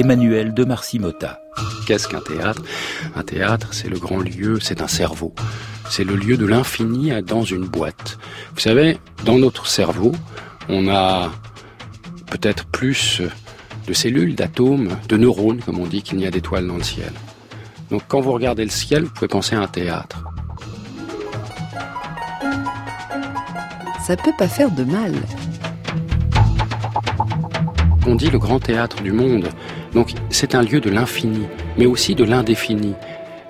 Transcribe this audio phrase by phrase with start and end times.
[0.00, 1.42] Emmanuel de Marcimota.
[1.86, 2.62] Qu'est-ce qu'un théâtre?
[3.14, 5.34] Un théâtre, c'est le grand lieu, c'est un cerveau.
[5.90, 8.16] C'est le lieu de l'infini dans une boîte.
[8.54, 10.12] Vous savez, dans notre cerveau,
[10.70, 11.30] on a
[12.30, 13.20] peut-être plus
[13.86, 17.12] de cellules, d'atomes, de neurones, comme on dit qu'il n'y a d'étoiles dans le ciel.
[17.90, 20.24] Donc quand vous regardez le ciel, vous pouvez penser à un théâtre.
[24.06, 25.12] Ça peut pas faire de mal.
[28.06, 29.50] On dit le grand théâtre du monde.
[29.94, 32.94] Donc c'est un lieu de l'infini, mais aussi de l'indéfini,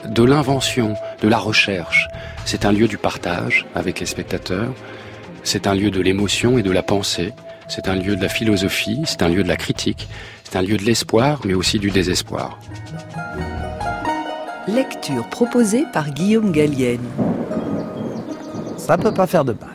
[0.07, 2.09] de l'invention, de la recherche.
[2.45, 4.73] C'est un lieu du partage avec les spectateurs.
[5.43, 7.33] C'est un lieu de l'émotion et de la pensée.
[7.69, 10.09] C'est un lieu de la philosophie, c'est un lieu de la critique,
[10.43, 12.59] c'est un lieu de l'espoir, mais aussi du désespoir.
[14.67, 17.07] Lecture proposée par Guillaume Gallienne.
[18.77, 19.71] Ça peut pas faire de mal.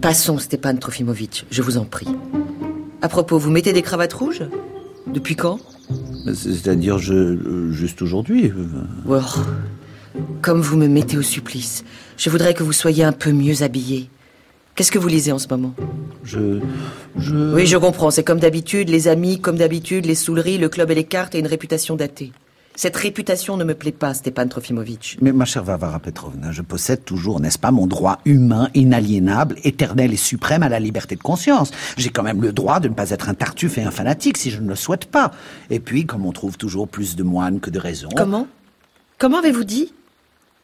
[0.00, 2.08] Passons, Stéphane Trofimovitch, je vous en prie.
[3.04, 4.44] À propos, vous mettez des cravates rouges
[5.06, 5.58] Depuis quand
[6.32, 8.50] C'est-à-dire je, juste aujourd'hui.
[9.06, 9.18] Oh,
[10.40, 11.84] comme vous me mettez au supplice,
[12.16, 14.08] je voudrais que vous soyez un peu mieux habillé.
[14.74, 15.74] Qu'est-ce que vous lisez en ce moment
[16.22, 16.60] Je.
[17.18, 17.54] Je.
[17.54, 18.10] Oui, je comprends.
[18.10, 21.40] C'est comme d'habitude, les amis, comme d'habitude, les souleries, le club et les cartes et
[21.40, 22.32] une réputation datée.
[22.76, 25.18] Cette réputation ne me plaît pas, Stepan Trofimovitch.
[25.20, 30.12] Mais ma chère Varvara Petrovna, je possède toujours, n'est-ce pas, mon droit humain, inaliénable, éternel
[30.12, 31.70] et suprême à la liberté de conscience.
[31.96, 34.50] J'ai quand même le droit de ne pas être un tartuffe et un fanatique si
[34.50, 35.30] je ne le souhaite pas.
[35.70, 38.08] Et puis, comme on trouve toujours plus de moines que de raisons...
[38.16, 38.48] Comment?
[39.18, 39.92] Comment avez-vous dit?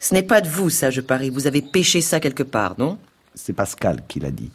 [0.00, 1.31] Ce n'est pas de vous, ça, je parie.
[1.31, 2.98] Vous avez péché ça quelque part, non?
[3.36, 4.50] C'est Pascal qui l'a dit.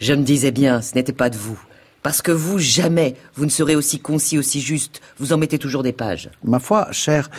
[0.00, 1.58] Je me disais bien, ce n'était pas de vous.
[2.06, 5.00] Parce que vous, jamais, vous ne serez aussi concis, aussi juste.
[5.18, 6.30] Vous en mettez toujours des pages.
[6.44, 7.32] Ma foi, cher,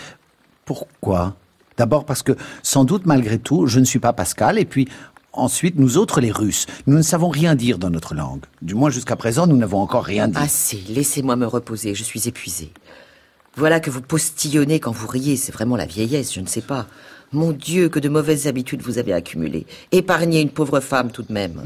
[0.66, 1.38] pourquoi?
[1.78, 4.90] D'abord parce que, sans doute, malgré tout, je ne suis pas Pascal, et puis,
[5.32, 8.44] ensuite, nous autres, les Russes, nous ne savons rien dire dans notre langue.
[8.62, 10.38] Du moins, jusqu'à présent, nous n'avons encore rien dit.
[10.38, 12.74] Assez, laissez-moi me reposer, je suis épuisé.
[13.56, 16.88] Voilà que vous postillonnez quand vous riez, c'est vraiment la vieillesse, je ne sais pas.
[17.32, 19.66] Mon Dieu, que de mauvaises habitudes vous avez accumulées.
[19.94, 21.64] Épargnez une pauvre femme tout de même.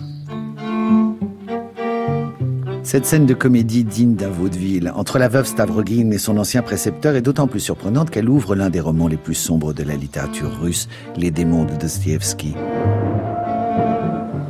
[2.84, 7.16] Cette scène de comédie digne d'un vaudeville entre la veuve Stavrogin et son ancien précepteur
[7.16, 10.60] est d'autant plus surprenante qu'elle ouvre l'un des romans les plus sombres de la littérature
[10.60, 12.56] russe, Les démons de Dostoevsky.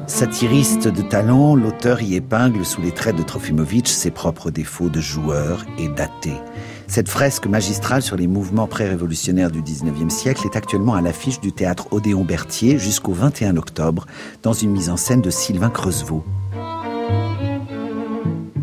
[0.08, 5.02] Satiriste de talent, l'auteur y épingle sous les traits de Trofimovitch ses propres défauts de
[5.02, 6.40] joueur et d'athée.
[6.88, 11.52] Cette fresque magistrale sur les mouvements pré-révolutionnaires du 19e siècle est actuellement à l'affiche du
[11.52, 14.06] théâtre Odéon Berthier jusqu'au 21 octobre
[14.42, 16.24] dans une mise en scène de Sylvain Creusevaux.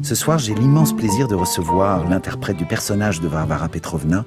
[0.09, 4.25] Ce soir, j'ai l'immense plaisir de recevoir l'interprète du personnage de Varvara Petrovna,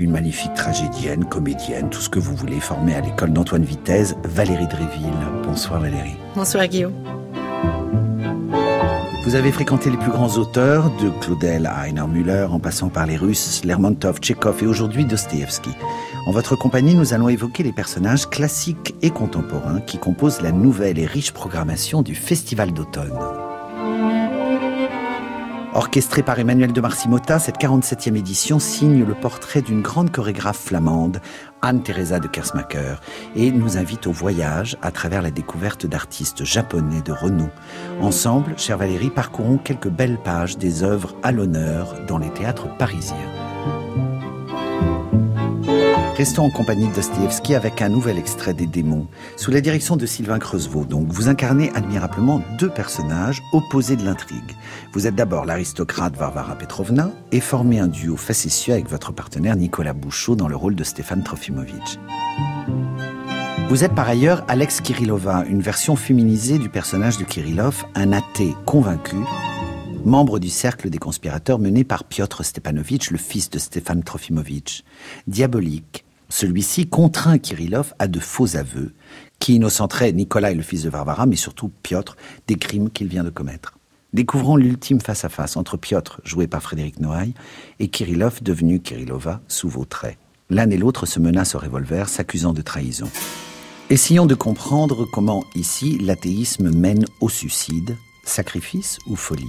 [0.00, 4.66] une magnifique tragédienne, comédienne, tout ce que vous voulez, formée à l'école d'Antoine Vitesse, Valérie
[4.66, 5.14] Dréville.
[5.44, 6.16] Bonsoir Valérie.
[6.34, 6.94] Bonsoir Guillaume.
[9.24, 13.06] Vous avez fréquenté les plus grands auteurs, de Claudel à Heiner Müller, en passant par
[13.06, 15.70] les Russes, Lermontov, Tchekhov et aujourd'hui Dostoevsky.
[16.26, 20.98] En votre compagnie, nous allons évoquer les personnages classiques et contemporains qui composent la nouvelle
[20.98, 23.16] et riche programmation du Festival d'automne.
[25.72, 31.20] Orchestrée par Emmanuel de Marcimota, cette 47e édition signe le portrait d'une grande chorégraphe flamande,
[31.62, 32.96] Anne-Theresa de Kersmacher,
[33.36, 37.50] et nous invite au voyage à travers la découverte d'artistes japonais de renom.
[38.00, 43.39] Ensemble, chère Valérie, parcourons quelques belles pages des œuvres à l'honneur dans les théâtres parisiens.
[46.20, 49.06] Restons en compagnie de Dostoevsky avec un nouvel extrait des démons,
[49.38, 50.84] sous la direction de Sylvain Creusevaux.
[50.84, 54.54] Donc, vous incarnez admirablement deux personnages opposés de l'intrigue.
[54.92, 59.94] Vous êtes d'abord l'aristocrate Varvara Petrovna et formez un duo facétieux avec votre partenaire Nicolas
[59.94, 61.96] Bouchot dans le rôle de Stéphane Trofimovitch.
[63.70, 68.54] Vous êtes par ailleurs Alex Kirillova, une version féminisée du personnage de Kirillov, un athée
[68.66, 69.16] convaincu,
[70.04, 74.84] membre du cercle des conspirateurs mené par Piotr Stepanovitch, le fils de Stéphane Trofimovitch.
[75.26, 78.94] Diabolique, celui-ci contraint Kirillov à de faux aveux
[79.40, 82.16] qui innocenteraient Nicolas, le fils de Varvara, mais surtout Piotr,
[82.46, 83.78] des crimes qu'il vient de commettre.
[84.12, 87.34] Découvrons l'ultime face-à-face entre Piotr, joué par Frédéric Noailles,
[87.78, 90.18] et Kirillov, devenu Kirillova, sous vos traits.
[90.50, 93.08] L'un et l'autre se menacent au revolver, s'accusant de trahison.
[93.88, 99.44] Essayons de comprendre comment, ici, l'athéisme mène au suicide, sacrifice ou folie.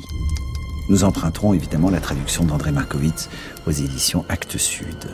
[0.90, 3.30] Nous emprunterons évidemment la traduction d'André Markovitz
[3.68, 5.10] aux éditions Actes Sud.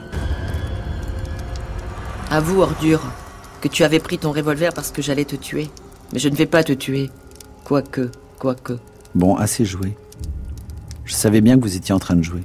[2.29, 3.01] Avoue, ordure,
[3.62, 5.69] que tu avais pris ton revolver parce que j'allais te tuer.
[6.12, 7.09] Mais je ne vais pas te tuer.
[7.63, 8.74] Quoique, quoique.
[9.15, 9.95] Bon, assez joué.
[11.06, 12.41] Je savais bien que vous étiez en train de jouer.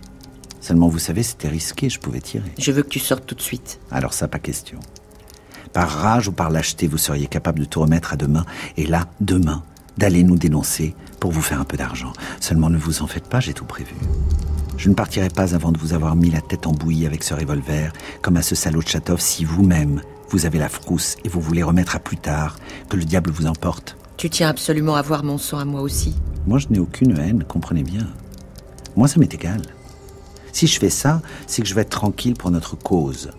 [0.60, 2.52] Seulement, vous savez, c'était risqué, je pouvais tirer.
[2.58, 3.80] Je veux que tu sortes tout de suite.
[3.90, 4.78] Alors ça, pas question.
[5.72, 8.44] Par rage ou par lâcheté, vous seriez capable de tout remettre à demain.
[8.76, 9.64] Et là, demain,
[9.98, 12.12] d'aller nous dénoncer pour vous faire un peu d'argent.
[12.40, 13.94] Seulement ne vous en faites pas, j'ai tout prévu.
[14.82, 17.34] Je ne partirai pas avant de vous avoir mis la tête en bouillie avec ce
[17.34, 21.40] revolver, comme à ce salaud de Chatov, si vous-même, vous avez la frousse et vous
[21.40, 22.56] voulez remettre à plus tard,
[22.88, 23.96] que le diable vous emporte.
[24.16, 26.16] Tu tiens absolument à voir mon sang à moi aussi.
[26.48, 28.08] Moi, je n'ai aucune haine, comprenez bien.
[28.96, 29.62] Moi, ça m'est égal.
[30.50, 33.30] Si je fais ça, c'est que je vais être tranquille pour notre cause.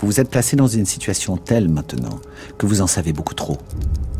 [0.00, 2.18] Vous vous êtes placé dans une situation telle maintenant
[2.58, 3.58] que vous en savez beaucoup trop.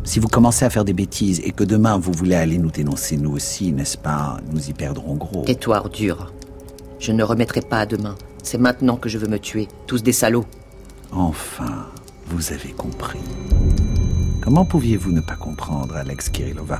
[0.05, 3.17] Si vous commencez à faire des bêtises et que demain vous voulez aller nous dénoncer
[3.17, 5.43] nous aussi, n'est-ce pas Nous y perdrons gros.
[5.43, 6.33] Tais-toi, ordure.
[7.01, 8.15] Je ne remettrai pas à demain.
[8.43, 9.69] C'est maintenant que je veux me tuer.
[9.87, 10.45] Tous des salauds.
[11.11, 11.87] Enfin,
[12.27, 13.19] vous avez compris.
[14.43, 16.79] Comment pouviez-vous ne pas comprendre, Alex Kirilova?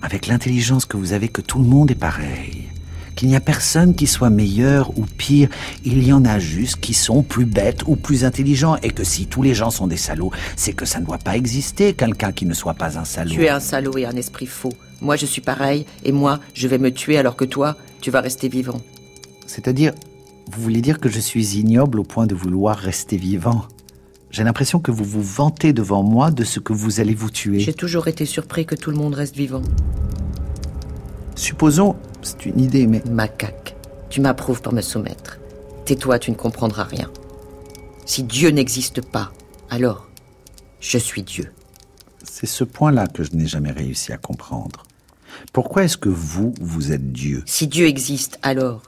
[0.00, 2.68] Avec l'intelligence que vous avez, que tout le monde est pareil.
[3.16, 5.48] Qu'il n'y a personne qui soit meilleur ou pire.
[5.84, 8.76] Il y en a juste qui sont plus bêtes ou plus intelligents.
[8.84, 11.36] Et que si tous les gens sont des salauds, c'est que ça ne doit pas
[11.36, 13.34] exister quelqu'un qui ne soit pas un salaud.
[13.34, 14.72] Tu es un salaud et un esprit faux.
[15.00, 15.84] Moi, je suis pareil.
[16.04, 18.80] Et moi, je vais me tuer alors que toi, tu vas rester vivant.
[19.46, 19.92] C'est-à-dire,
[20.50, 23.66] vous voulez dire que je suis ignoble au point de vouloir rester vivant
[24.30, 27.60] J'ai l'impression que vous vous vantez devant moi de ce que vous allez vous tuer.
[27.60, 29.62] J'ai toujours été surpris que tout le monde reste vivant.
[31.36, 33.02] Supposons, c'est une idée, mais...
[33.10, 33.76] Macaque,
[34.10, 35.38] tu m'approuves pour me soumettre.
[35.84, 37.10] Tais-toi, tu ne comprendras rien.
[38.04, 39.32] Si Dieu n'existe pas,
[39.70, 40.08] alors
[40.80, 41.52] je suis Dieu.
[42.24, 44.82] C'est ce point-là que je n'ai jamais réussi à comprendre.
[45.52, 47.42] Pourquoi est-ce que vous, vous êtes Dieu?
[47.46, 48.82] Si Dieu existe, alors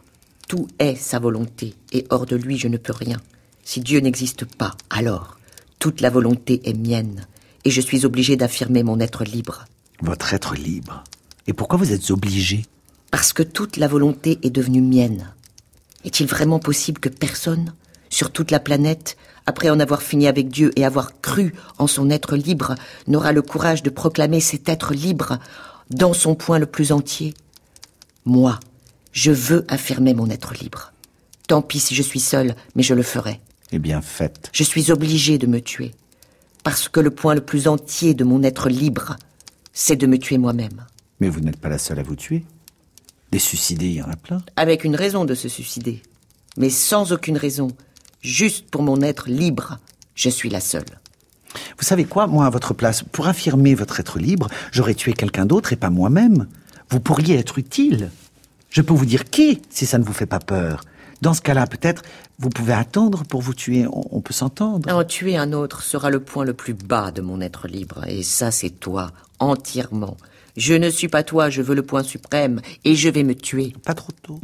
[0.49, 3.21] tout est sa volonté, et hors de lui je ne peux rien.
[3.65, 5.39] Si Dieu n'existe pas, alors
[5.79, 7.27] toute la volonté est mienne,
[7.65, 9.65] et je suis obligé d'affirmer mon être libre.
[10.01, 11.05] Votre être libre
[11.47, 12.65] Et pourquoi vous êtes obligé?
[13.11, 15.33] Parce que toute la volonté est devenue mienne.
[16.05, 17.75] Est-il vraiment possible que personne,
[18.11, 22.11] sur toute la planète, après en avoir fini avec Dieu et avoir cru en son
[22.11, 22.75] être libre,
[23.07, 25.39] n'aura le courage de proclamer cet être libre
[25.91, 27.35] dans son point le plus entier?
[28.25, 28.59] Moi,
[29.15, 30.93] je veux affirmer mon être libre.
[31.47, 33.41] Tant pis si je suis seul, mais je le ferai.
[33.73, 34.51] Eh bien, faites.
[34.53, 35.93] Je suis obligé de me tuer.
[36.65, 39.17] Parce que le point le plus entier de mon être libre,
[39.73, 40.85] c'est de me tuer moi-même.
[41.21, 42.45] Mais vous n'êtes pas la seule à vous tuer.
[43.31, 44.43] Des suicidés, il y en a plein.
[44.57, 46.03] Avec une raison de se suicider.
[46.57, 47.69] Mais sans aucune raison.
[48.21, 49.79] Juste pour mon être libre,
[50.15, 50.85] je suis la seule.
[51.79, 55.47] Vous savez quoi, moi, à votre place, pour affirmer votre être libre, j'aurais tué quelqu'un
[55.47, 56.49] d'autre et pas moi-même.
[56.91, 58.11] Vous pourriez être utile.
[58.75, 60.83] Je peux vous dire qui, si ça ne vous fait pas peur.
[61.23, 62.03] Dans ce cas-là, peut-être,
[62.41, 63.87] vous pouvez attendre pour vous tuer.
[63.89, 64.93] On, peut s'entendre.
[64.93, 68.05] En tuer un autre sera le point le plus bas de mon être libre.
[68.09, 70.17] Et ça, c'est toi, entièrement.
[70.57, 73.73] Je ne suis pas toi, je veux le point suprême, et je vais me tuer.
[73.85, 74.41] Pas trop tôt.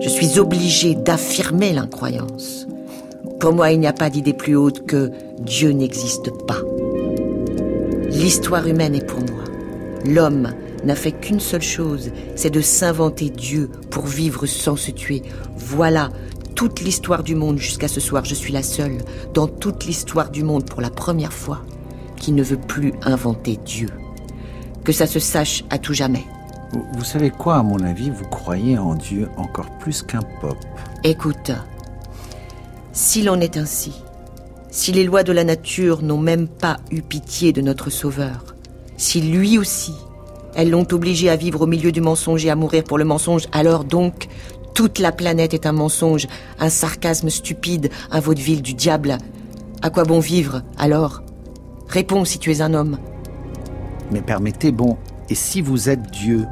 [0.00, 2.68] Je suis obligé d'affirmer l'incroyance.
[3.40, 5.10] Pour moi, il n'y a pas d'idée plus haute que
[5.40, 6.62] Dieu n'existe pas.
[8.08, 9.42] L'histoire humaine est pour moi.
[10.04, 10.52] L'homme
[10.86, 15.22] n'a fait qu'une seule chose, c'est de s'inventer Dieu pour vivre sans se tuer.
[15.56, 16.10] Voilà
[16.54, 18.24] toute l'histoire du monde jusqu'à ce soir.
[18.24, 18.98] Je suis la seule,
[19.34, 21.62] dans toute l'histoire du monde pour la première fois,
[22.16, 23.88] qui ne veut plus inventer Dieu.
[24.84, 26.24] Que ça se sache à tout jamais.
[26.72, 30.56] Vous, vous savez quoi, à mon avis, vous croyez en Dieu encore plus qu'un pop.
[31.04, 31.50] Écoute,
[32.92, 33.92] s'il en est ainsi,
[34.70, 38.54] si les lois de la nature n'ont même pas eu pitié de notre Sauveur,
[38.96, 39.94] si lui aussi
[40.56, 43.46] elles l'ont obligé à vivre au milieu du mensonge et à mourir pour le mensonge.
[43.52, 44.26] Alors donc,
[44.74, 46.26] toute la planète est un mensonge,
[46.58, 49.18] un sarcasme stupide, un vaudeville du diable.
[49.82, 51.22] À quoi bon vivre, alors?
[51.88, 52.98] Réponds si tu es un homme.
[54.10, 54.96] Mais permettez, bon,
[55.28, 56.46] et si vous êtes Dieu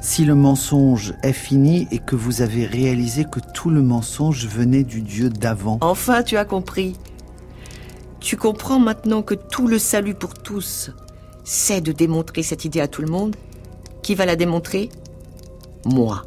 [0.00, 4.84] Si le mensonge est fini et que vous avez réalisé que tout le mensonge venait
[4.84, 6.96] du Dieu d'avant Enfin, tu as compris.
[8.20, 10.90] Tu comprends maintenant que tout le salut pour tous,
[11.50, 13.34] c'est de démontrer cette idée à tout le monde,
[14.02, 14.90] qui va la démontrer?
[15.86, 16.22] Moi.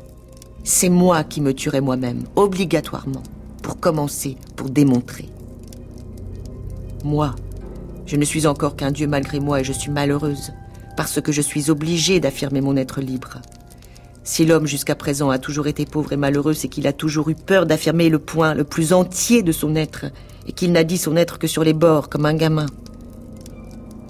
[0.63, 3.21] C'est moi qui me tuerai moi-même, obligatoirement,
[3.61, 5.29] pour commencer, pour démontrer.
[7.03, 7.35] Moi,
[8.07, 10.53] je ne suis encore qu'un Dieu malgré moi et je suis malheureuse,
[10.97, 13.41] parce que je suis obligée d'affirmer mon être libre.
[14.23, 17.35] Si l'homme jusqu'à présent a toujours été pauvre et malheureux, c'est qu'il a toujours eu
[17.35, 20.05] peur d'affirmer le point le plus entier de son être,
[20.47, 22.65] et qu'il n'a dit son être que sur les bords, comme un gamin.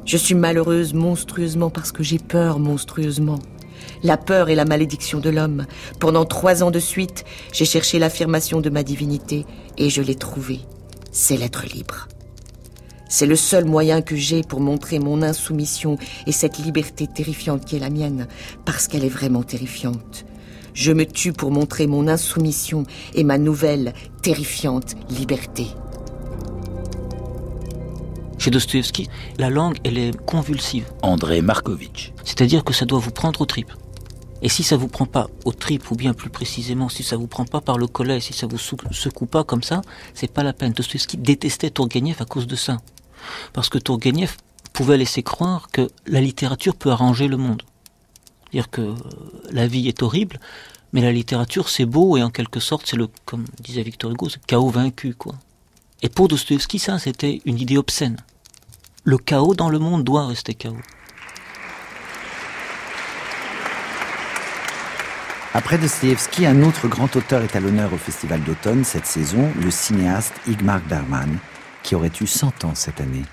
[0.06, 3.40] Je suis malheureuse monstrueusement parce que j'ai peur monstrueusement.
[4.04, 5.66] La peur est la malédiction de l'homme.
[6.00, 9.46] Pendant trois ans de suite, j'ai cherché l'affirmation de ma divinité
[9.78, 10.62] et je l'ai trouvée.
[11.12, 12.08] C'est l'être libre.
[13.10, 17.76] C'est le seul moyen que j'ai pour montrer mon insoumission et cette liberté terrifiante qui
[17.76, 18.28] est la mienne,
[18.66, 20.26] parce qu'elle est vraiment terrifiante.
[20.74, 25.68] Je me tue pour montrer mon insoumission et ma nouvelle, terrifiante liberté.
[28.42, 29.08] Chez Dostoevsky,
[29.38, 30.92] la langue, elle est convulsive.
[31.04, 32.12] André Markovitch.
[32.24, 33.72] C'est-à-dire que ça doit vous prendre aux tripes.
[34.42, 37.28] Et si ça vous prend pas aux tripes, ou bien plus précisément, si ça vous
[37.28, 39.84] prend pas par le collet, si ça vous secoue pas comme ça,
[40.16, 40.74] c'est pas la peine.
[40.74, 42.80] Dostoevsky détestait Tourguenieff à cause de ça.
[43.54, 44.38] Parce que Tourguenieff
[44.74, 47.62] pouvait laisser croire que la littérature peut arranger le monde.
[48.52, 48.96] Dire que
[49.52, 50.40] la vie est horrible,
[50.94, 54.30] mais la littérature c'est beau et en quelque sorte c'est le, comme disait Victor Hugo,
[54.30, 55.36] c'est chaos vaincu, quoi.
[56.02, 58.18] Et pour Dostoevsky, ça, c'était une idée obscène.
[59.04, 60.78] Le chaos dans le monde doit rester chaos.
[65.56, 69.72] Après Dostoevsky, un autre grand auteur est à l'honneur au Festival d'automne cette saison, le
[69.72, 71.40] cinéaste Igmar Bergman,
[71.82, 73.24] qui aurait eu 100 ans cette année.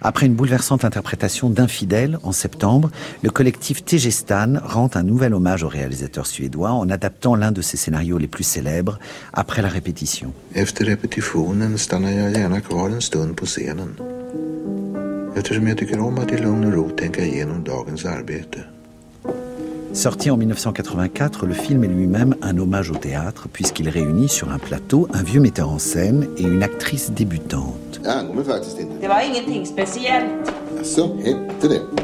[0.00, 2.90] Après une bouleversante interprétation d'Infidèle en septembre,
[3.22, 7.76] le collectif Tegestan rend un nouvel hommage au réalisateur suédois en adaptant l'un de ses
[7.76, 8.98] scénarios les plus célèbres
[9.32, 10.32] après la répétition.
[10.54, 10.86] Efter
[15.36, 18.58] Eftersom jag tycker om att i lugn och ro tänka igenom dagens arbete.
[19.92, 24.58] Sorti en 1984, le film est lui-même un hommage au théâtre puisqu'il réunit sur un
[24.58, 28.00] plateau un vieux metteur en scène et une actrice débutante.
[29.00, 30.52] Det var ingenting speciellt.
[30.78, 32.01] Jaså, hette det?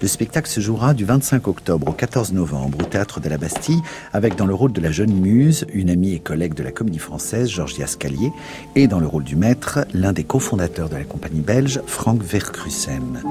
[0.00, 3.82] Le spectacle se jouera du 25 octobre au 14 novembre au Théâtre de la Bastille,
[4.14, 6.98] avec dans le rôle de la jeune muse, une amie et collègue de la comédie
[6.98, 8.32] française, Georgia Scalier,
[8.76, 13.22] et dans le rôle du maître, l'un des cofondateurs de la compagnie belge, Frank Verkrusen.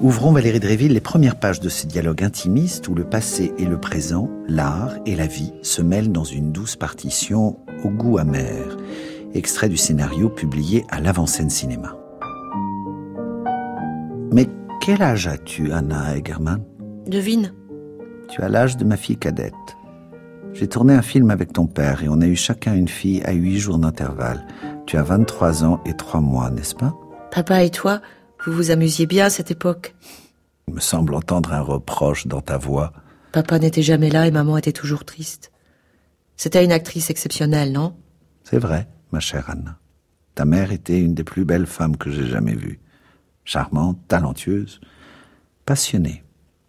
[0.00, 3.78] Ouvrons Valérie Dréville les premières pages de ce dialogue intimiste où le passé et le
[3.78, 8.78] présent, l'art et la vie se mêlent dans une douce partition au goût amer,
[9.34, 11.98] extrait du scénario publié à l'avant-scène cinéma.
[14.32, 14.48] Mais
[14.80, 16.64] quel âge as-tu, Anna Egerman?
[17.06, 17.52] Devine.
[18.28, 19.54] Tu as l'âge de ma fille cadette.
[20.52, 23.32] J'ai tourné un film avec ton père et on a eu chacun une fille à
[23.32, 24.46] huit jours d'intervalle.
[24.86, 26.94] Tu as 23 ans et 3 mois, n'est-ce pas?
[27.30, 28.00] Papa et toi,
[28.44, 29.94] vous vous amusiez bien à cette époque.
[30.66, 32.92] Il me semble entendre un reproche dans ta voix.
[33.32, 35.52] Papa n'était jamais là et maman était toujours triste.
[36.36, 37.94] C'était une actrice exceptionnelle, non?
[38.44, 39.78] C'est vrai, ma chère Anna.
[40.34, 42.80] Ta mère était une des plus belles femmes que j'ai jamais vues.
[43.52, 44.80] Charmante, talentueuse,
[45.66, 46.22] passionnée.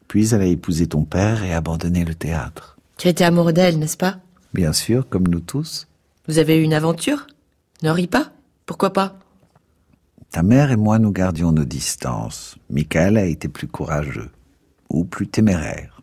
[0.07, 2.75] Puis elle a épousé ton père et abandonné le théâtre.
[2.97, 4.17] Tu étais amoureux d'elle, n'est-ce pas?
[4.55, 5.87] Bien sûr, comme nous tous.
[6.27, 7.27] Vous avez eu une aventure?
[7.83, 8.31] Ne ris pas?
[8.65, 9.19] Pourquoi pas?
[10.31, 12.55] Ta mère et moi nous gardions nos distances.
[12.71, 14.31] Michael a été plus courageux,
[14.89, 16.01] ou plus téméraire.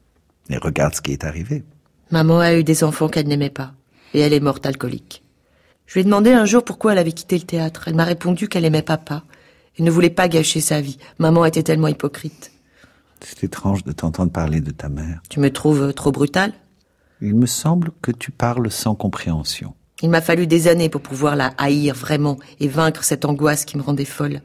[0.49, 1.64] Et regarde ce qui est arrivé.
[2.12, 3.73] Maman a eu des enfants qu'elle n'aimait pas,
[4.14, 5.25] et elle est morte alcoolique.
[5.87, 7.88] Je lui ai demandé un jour pourquoi elle avait quitté le théâtre.
[7.88, 9.25] Elle m'a répondu qu'elle aimait papa,
[9.78, 10.99] et ne voulait pas gâcher sa vie.
[11.18, 12.52] Maman était tellement hypocrite.
[13.20, 15.23] C'est étrange de t'entendre parler de ta mère.
[15.28, 16.52] Tu me trouves trop brutale?
[17.20, 19.75] Il me semble que tu parles sans compréhension.
[20.02, 23.76] Il m'a fallu des années pour pouvoir la haïr vraiment et vaincre cette angoisse qui
[23.76, 24.40] me rendait folle.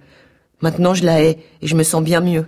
[0.62, 2.48] Maintenant je la hais et je me sens bien mieux.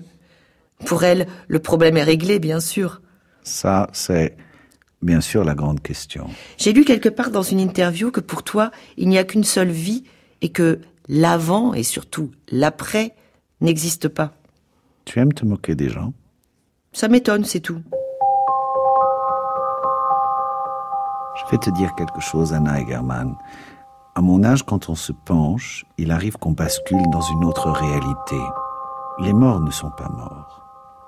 [0.86, 3.02] Pour elle, le problème est réglé, bien sûr.
[3.44, 4.36] Ça, c'est
[5.02, 6.28] bien sûr la grande question.
[6.58, 9.70] J'ai lu quelque part dans une interview que pour toi, il n'y a qu'une seule
[9.70, 10.04] vie
[10.42, 13.16] et que l'avant et surtout l'après
[13.62, 14.34] n'existe pas.
[15.06, 16.14] Tu aimes te moquer des gens?
[16.94, 17.82] Ça m'étonne, c'est tout.
[21.36, 23.36] Je vais te dire quelque chose, Anna Egerman.
[24.16, 28.40] À mon âge, quand on se penche, il arrive qu'on bascule dans une autre réalité.
[29.20, 30.62] Les morts ne sont pas morts.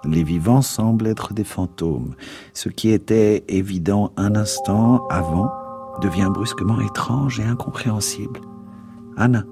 [0.03, 2.15] Les vivants semblent être des fantômes.
[2.53, 5.51] Ce qui était évident un instant avant
[6.01, 8.41] devient brusquement étrange et incompréhensible.
[9.15, 9.43] Anna,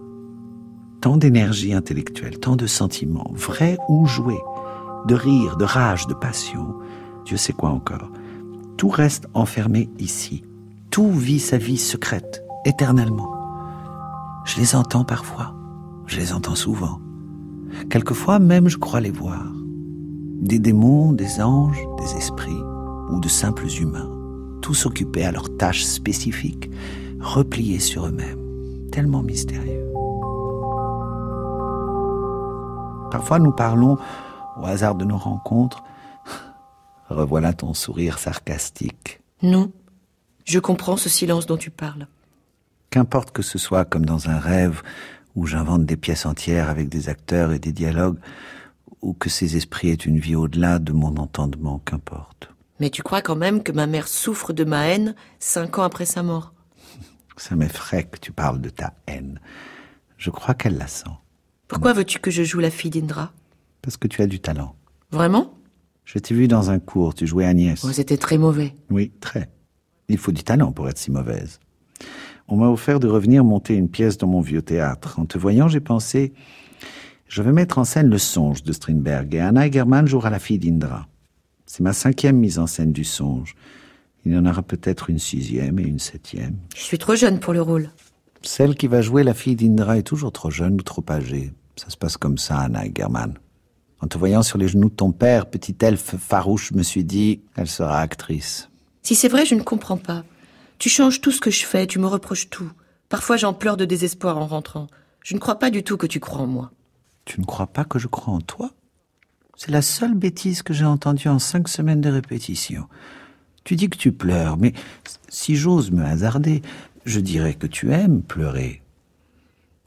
[1.01, 4.41] tant d'énergie intellectuelle, tant de sentiments, vrais ou joués,
[5.07, 6.75] de rire, de rage, de passion,
[7.25, 8.11] Dieu sait quoi encore.
[8.77, 10.43] Tout reste enfermé ici.
[10.91, 13.31] Tout vit sa vie secrète, éternellement.
[14.45, 15.55] Je les entends parfois,
[16.05, 16.99] je les entends souvent.
[17.89, 19.51] Quelquefois même je crois les voir.
[20.41, 22.61] Des démons, des anges, des esprits,
[23.09, 24.11] ou de simples humains,
[24.61, 26.69] tous occupés à leurs tâches spécifiques,
[27.19, 28.39] repliés sur eux-mêmes,
[28.91, 29.84] tellement mystérieux.
[33.15, 33.97] Parfois nous parlons,
[34.57, 35.85] au hasard de nos rencontres,
[37.09, 39.21] revoilà ton sourire sarcastique.
[39.41, 39.71] Non,
[40.43, 42.07] je comprends ce silence dont tu parles.
[42.89, 44.81] Qu'importe que ce soit comme dans un rêve
[45.33, 48.19] où j'invente des pièces entières avec des acteurs et des dialogues,
[49.01, 52.49] ou que ces esprits aient une vie au-delà de mon entendement, qu'importe.
[52.81, 56.05] Mais tu crois quand même que ma mère souffre de ma haine cinq ans après
[56.05, 56.51] sa mort?
[57.37, 59.39] Ça m'effraie que tu parles de ta haine.
[60.17, 61.15] Je crois qu'elle la sent.
[61.67, 63.33] Pourquoi veux-tu que je joue la fille d'Indra?
[63.81, 64.75] Parce que tu as du talent.
[65.11, 65.53] Vraiment?
[66.05, 67.83] Je t'ai vu dans un cours, tu jouais Agnès.
[67.83, 68.73] oh, C'était très mauvais.
[68.91, 69.49] Oui, très.
[70.07, 71.59] Il faut du talent pour être si mauvaise.
[72.47, 75.19] On m'a offert de revenir monter une pièce dans mon vieux théâtre.
[75.19, 76.33] En te voyant, j'ai pensé,
[77.27, 80.59] je vais mettre en scène le songe de Strindberg et Anna Egerman jouera la fille
[80.59, 81.07] d'Indra.
[81.65, 83.55] C'est ma cinquième mise en scène du songe.
[84.25, 86.57] Il y en aura peut-être une sixième et une septième.
[86.75, 87.89] Je suis trop jeune pour le rôle.
[88.45, 91.53] Celle qui va jouer la fille d'Indra est toujours trop jeune ou trop âgée.
[91.75, 93.39] Ça se passe comme ça, Anna Egerman.
[94.01, 97.03] En te voyant sur les genoux de ton père, petit elfe farouche, je me suis
[97.03, 98.69] dit, elle sera actrice.
[99.01, 100.23] Si c'est vrai, je ne comprends pas.
[100.77, 102.71] Tu changes tout ce que je fais, tu me reproches tout.
[103.09, 104.87] Parfois j'en pleure de désespoir en rentrant.
[105.23, 106.71] Je ne crois pas du tout que tu crois en moi.
[107.23, 108.71] Tu ne crois pas que je crois en toi?
[109.57, 112.87] C'est la seule bêtise que j'ai entendue en cinq semaines de répétition.
[113.63, 114.73] Tu dis que tu pleures, mais
[115.29, 116.61] si j'ose me hasarder,
[117.05, 118.81] je dirais que tu aimes pleurer.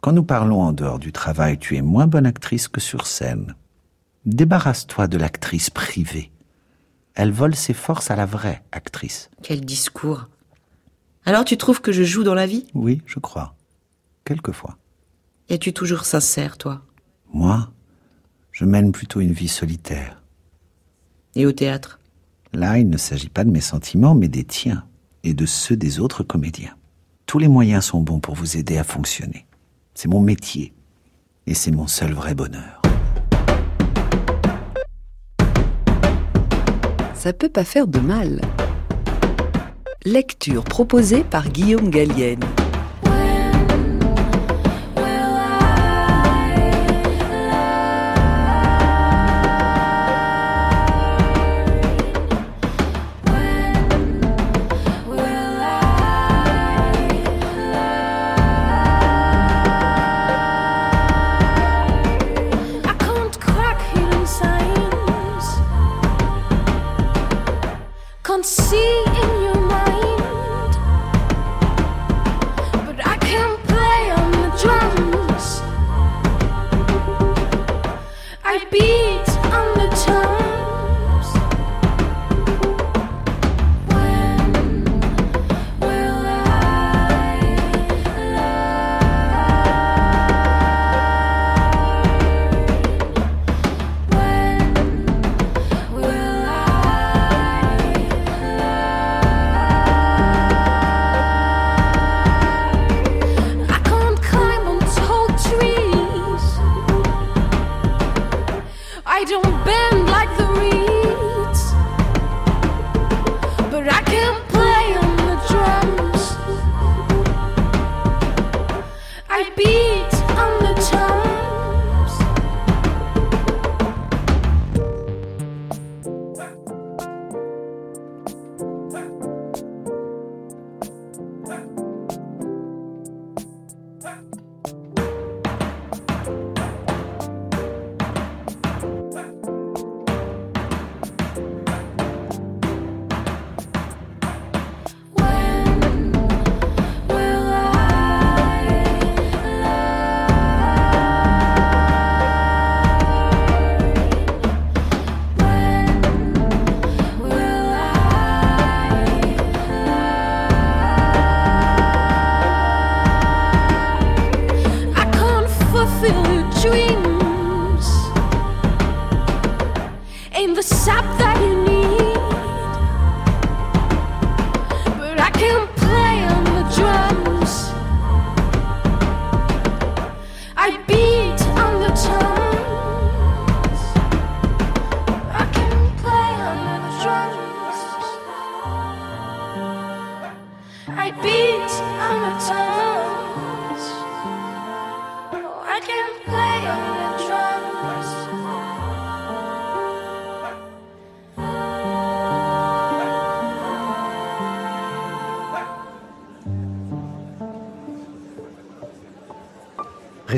[0.00, 3.56] Quand nous parlons en dehors du travail, tu es moins bonne actrice que sur scène.
[4.25, 6.30] Débarrasse-toi de l'actrice privée.
[7.14, 9.28] Elle vole ses forces à la vraie actrice.
[9.42, 10.28] Quel discours.
[11.25, 12.66] Alors tu trouves que je joue dans la vie?
[12.75, 13.56] Oui, je crois.
[14.25, 14.78] Quelquefois.
[15.48, 16.82] Es-tu toujours sincère, toi?
[17.32, 17.72] Moi,
[18.52, 20.22] je mène plutôt une vie solitaire.
[21.34, 21.98] Et au théâtre?
[22.52, 24.87] Là, il ne s'agit pas de mes sentiments, mais des tiens
[25.25, 26.77] et de ceux des autres comédiens.
[27.28, 29.44] Tous les moyens sont bons pour vous aider à fonctionner.
[29.92, 30.73] C'est mon métier.
[31.47, 32.80] Et c'est mon seul vrai bonheur.
[37.12, 38.40] Ça peut pas faire de mal.
[40.06, 42.40] Lecture proposée par Guillaume Gallienne.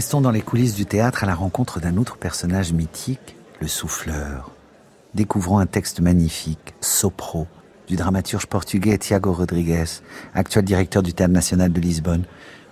[0.00, 4.50] Restons dans les coulisses du théâtre à la rencontre d'un autre personnage mythique, le souffleur.
[5.14, 7.46] Découvrons un texte magnifique, Sopro,
[7.86, 9.84] du dramaturge portugais Tiago Rodrigues,
[10.32, 12.24] actuel directeur du Théâtre national de Lisbonne.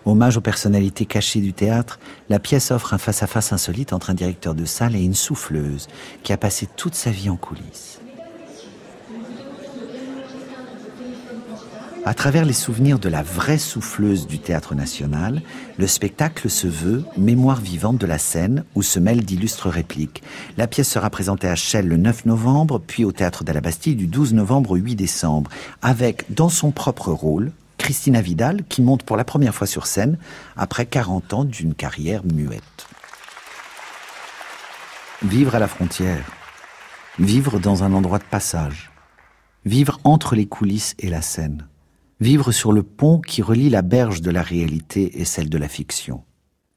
[0.06, 4.54] Hommage aux personnalités cachées du théâtre, la pièce offre un face-à-face insolite entre un directeur
[4.54, 5.86] de salle et une souffleuse
[6.22, 8.00] qui a passé toute sa vie en coulisses.
[12.08, 15.42] À travers les souvenirs de la vraie souffleuse du théâtre national,
[15.76, 20.22] le spectacle se veut mémoire vivante de la scène où se mêlent d'illustres répliques.
[20.56, 23.94] La pièce sera présentée à Chelles le 9 novembre, puis au théâtre de la Bastille
[23.94, 25.50] du 12 novembre au 8 décembre,
[25.82, 30.16] avec, dans son propre rôle, Christina Vidal qui monte pour la première fois sur scène
[30.56, 32.86] après 40 ans d'une carrière muette.
[35.22, 36.24] Vivre à la frontière.
[37.18, 38.90] Vivre dans un endroit de passage.
[39.66, 41.66] Vivre entre les coulisses et la scène.
[42.20, 45.68] Vivre sur le pont qui relie la berge de la réalité et celle de la
[45.68, 46.24] fiction.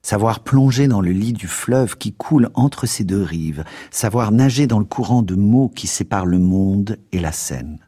[0.03, 3.63] Savoir plonger dans le lit du fleuve qui coule entre ces deux rives.
[3.89, 7.79] Savoir nager dans le courant de mots qui sépare le monde et la scène.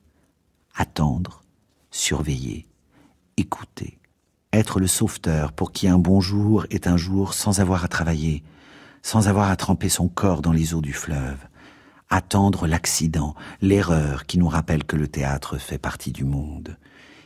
[0.76, 1.44] Attendre,
[1.92, 2.68] surveiller,
[3.38, 4.00] écouter.
[4.52, 8.44] Être le sauveteur pour qui un bon jour est un jour sans avoir à travailler,
[9.04, 11.38] sans avoir à tremper son corps dans les eaux du fleuve.
[12.10, 16.78] Attendre l'accident, l'erreur qui nous rappelle que le théâtre fait partie du monde.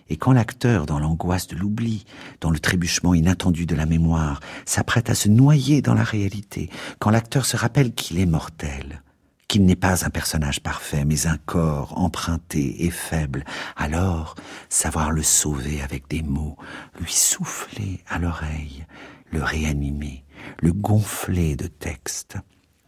[0.09, 2.05] Et quand l'acteur, dans l'angoisse de l'oubli,
[2.41, 7.09] dans le trébuchement inattendu de la mémoire, s'apprête à se noyer dans la réalité, quand
[7.09, 9.01] l'acteur se rappelle qu'il est mortel,
[9.47, 14.35] qu'il n'est pas un personnage parfait, mais un corps emprunté et faible, alors
[14.69, 16.57] savoir le sauver avec des mots,
[16.99, 18.85] lui souffler à l'oreille,
[19.31, 20.25] le réanimer,
[20.61, 22.37] le gonfler de texte,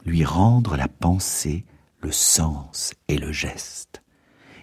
[0.05, 1.65] lui rendre la pensée,
[2.01, 3.98] le sens et le geste.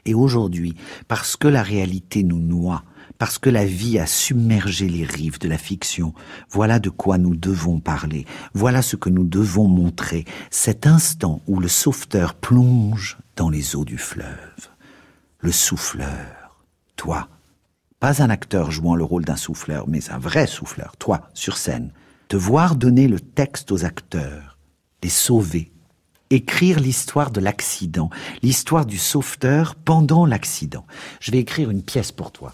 [0.07, 0.75] Et aujourd'hui,
[1.09, 2.85] parce que la réalité nous noie,
[3.19, 6.14] parce que la vie a submergé les rives de la fiction,
[6.49, 11.59] voilà de quoi nous devons parler, voilà ce que nous devons montrer, cet instant où
[11.59, 14.71] le sauveteur plonge dans les eaux du fleuve.
[15.40, 16.57] Le souffleur,
[16.95, 17.29] toi,
[17.99, 21.92] pas un acteur jouant le rôle d'un souffleur, mais un vrai souffleur, toi, sur scène,
[22.29, 24.59] te voir donner le texte aux acteurs,
[25.03, 25.73] les sauver,
[26.31, 28.11] écrire l'histoire de l'accident,
[28.43, 30.87] l'histoire du sauveteur pendant l'accident.
[31.21, 32.53] Je vais écrire une pièce pour toi.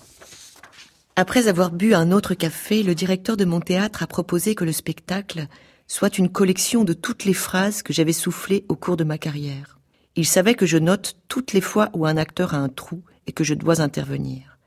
[1.17, 4.73] Après avoir bu un autre café, le directeur de mon théâtre a proposé que le
[4.73, 5.47] spectacle
[5.87, 9.79] soit une collection de toutes les phrases que j'avais soufflées au cours de ma carrière.
[10.17, 13.33] Il savait que je note toutes les fois où un acteur a un trou et
[13.33, 14.59] que je dois intervenir.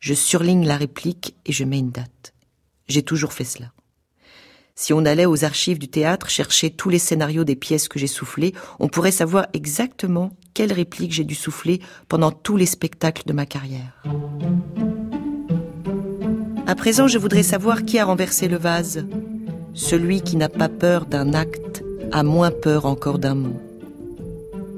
[0.00, 2.34] Je surligne la réplique et je mets une date.
[2.88, 3.72] J'ai toujours fait cela.
[4.78, 8.06] Si on allait aux archives du théâtre chercher tous les scénarios des pièces que j'ai
[8.06, 13.32] soufflées, on pourrait savoir exactement quelle réplique j'ai dû souffler pendant tous les spectacles de
[13.32, 14.02] ma carrière.
[16.66, 19.06] À présent, je voudrais savoir qui a renversé le vase.
[19.72, 23.58] Celui qui n'a pas peur d'un acte a moins peur encore d'un mot.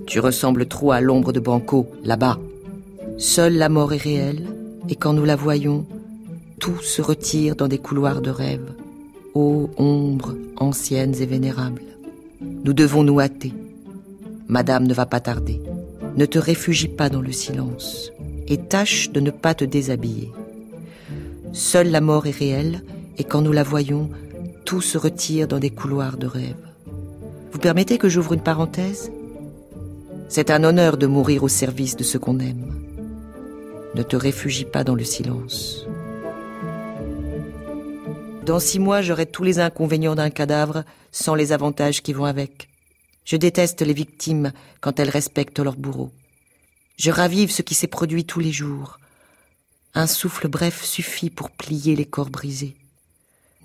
[0.06, 2.38] Tu ressembles trop à l'ombre de Banco, là-bas.
[3.18, 4.46] Seule la mort est réelle,
[4.88, 5.87] et quand nous la voyons,
[6.61, 8.74] tout se retire dans des couloirs de rêve.
[9.35, 11.83] Ô ombres anciennes et vénérables,
[12.41, 13.53] nous devons nous hâter.
[14.49, 15.61] Madame ne va pas tarder.
[16.17, 18.11] Ne te réfugie pas dans le silence
[18.47, 20.33] et tâche de ne pas te déshabiller.
[21.53, 22.83] Seule la mort est réelle
[23.19, 24.09] et quand nous la voyons,
[24.64, 26.57] tout se retire dans des couloirs de rêve.
[27.53, 29.12] Vous permettez que j'ouvre une parenthèse?
[30.29, 32.75] C'est un honneur de mourir au service de ce qu'on aime.
[33.95, 35.87] Ne te réfugie pas dans le silence.
[38.48, 42.70] Dans six mois, j'aurai tous les inconvénients d'un cadavre sans les avantages qui vont avec.
[43.26, 46.12] Je déteste les victimes quand elles respectent leur bourreau.
[46.96, 49.00] Je ravive ce qui s'est produit tous les jours.
[49.92, 52.74] Un souffle bref suffit pour plier les corps brisés.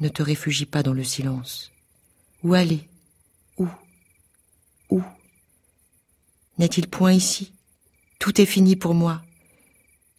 [0.02, 1.72] Ne te réfugie pas dans le silence.
[2.44, 2.86] Où aller?
[3.58, 3.70] Où?
[4.90, 5.02] Où?
[6.58, 7.54] N'est-il point ici?
[8.20, 9.22] Tout est fini pour moi.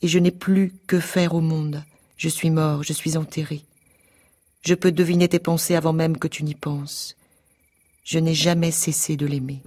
[0.00, 1.84] Et je n'ai plus que faire au monde.
[2.16, 3.62] Je suis mort, je suis enterré.
[4.66, 7.16] Je peux deviner tes pensées avant même que tu n'y penses.
[8.02, 9.60] Je n'ai jamais cessé de l'aimer.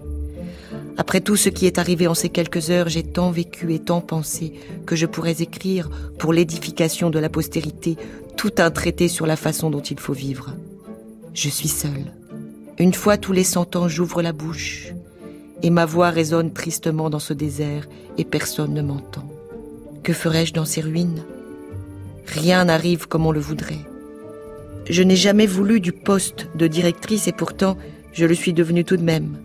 [0.97, 4.01] Après tout ce qui est arrivé en ces quelques heures, j'ai tant vécu et tant
[4.01, 4.53] pensé
[4.87, 7.95] que je pourrais écrire, pour l'édification de la postérité,
[8.37, 10.55] tout un traité sur la façon dont il faut vivre.
[11.35, 12.11] Je suis seule.
[12.79, 14.93] Une fois tous les cent ans, j'ouvre la bouche,
[15.61, 19.29] et ma voix résonne tristement dans ce désert, et personne ne m'entend.
[20.01, 21.23] Que ferais-je dans ces ruines?
[22.25, 23.85] Rien n'arrive comme on le voudrait.
[24.89, 27.77] Je n'ai jamais voulu du poste de directrice et pourtant
[28.13, 29.37] je le suis devenue tout de même.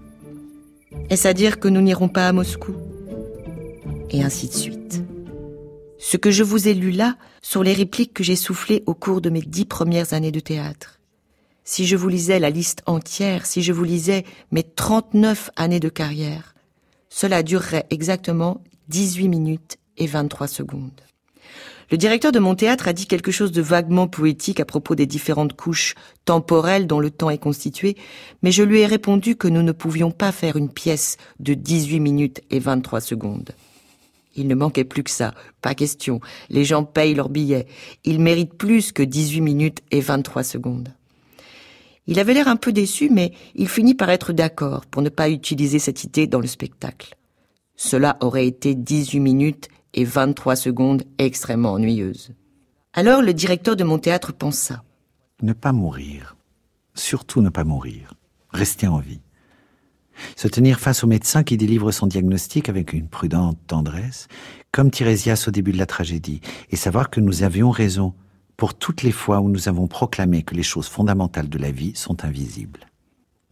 [1.11, 2.74] Est-ce à dire que nous n'irons pas à Moscou?
[4.11, 5.02] Et ainsi de suite.
[5.98, 9.20] Ce que je vous ai lu là sont les répliques que j'ai soufflées au cours
[9.20, 11.00] de mes dix premières années de théâtre.
[11.64, 15.88] Si je vous lisais la liste entière, si je vous lisais mes 39 années de
[15.88, 16.55] carrière,
[17.09, 21.00] cela durerait exactement 18 minutes et 23 secondes.
[21.92, 25.05] Le directeur de mon théâtre a dit quelque chose de vaguement poétique à propos des
[25.05, 27.98] différentes couches temporelles dont le temps est constitué,
[28.42, 32.00] mais je lui ai répondu que nous ne pouvions pas faire une pièce de 18
[32.00, 33.50] minutes et 23 secondes.
[34.37, 36.22] Il ne manquait plus que ça, pas question.
[36.48, 37.66] Les gens payent leurs billets.
[38.05, 40.88] Ils méritent plus que 18 minutes et 23 secondes.
[42.07, 45.28] Il avait l'air un peu déçu, mais il finit par être d'accord pour ne pas
[45.28, 47.16] utiliser cette idée dans le spectacle.
[47.76, 52.33] Cela aurait été 18 minutes et 23 secondes extrêmement ennuyeuses.
[52.92, 54.83] Alors le directeur de mon théâtre pensa.
[55.42, 56.37] Ne pas mourir.
[56.94, 58.14] Surtout ne pas mourir.
[58.50, 59.20] Rester en vie.
[60.37, 64.28] Se tenir face au médecin qui délivre son diagnostic avec une prudente tendresse,
[64.70, 68.14] comme Tirésias au début de la tragédie, et savoir que nous avions raison
[68.57, 71.92] pour toutes les fois où nous avons proclamé que les choses fondamentales de la vie
[71.94, 72.87] sont invisibles.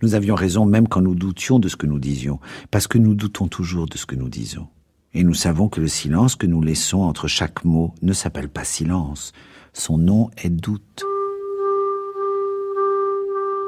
[0.03, 3.15] Nous avions raison même quand nous doutions de ce que nous disions, parce que nous
[3.15, 4.69] doutons toujours de ce que nous disons.
[5.13, 8.63] Et nous savons que le silence que nous laissons entre chaque mot ne s'appelle pas
[8.63, 9.33] silence.
[9.73, 11.05] Son nom est doute.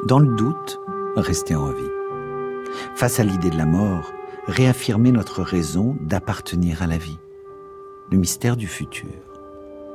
[0.07, 0.81] Dans le doute,
[1.16, 1.90] rester en vie.
[2.94, 4.12] Face à l'idée de la mort,
[4.46, 7.18] réaffirmer notre raison d'appartenir à la vie.
[8.12, 9.11] Le mystère du futur.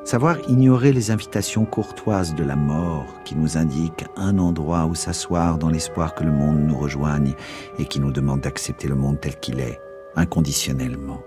[0.03, 5.57] Savoir ignorer les invitations courtoises de la mort qui nous indiquent un endroit où s'asseoir
[5.57, 7.35] dans l'espoir que le monde nous rejoigne
[7.79, 9.79] et qui nous demande d'accepter le monde tel qu'il est,
[10.15, 11.21] inconditionnellement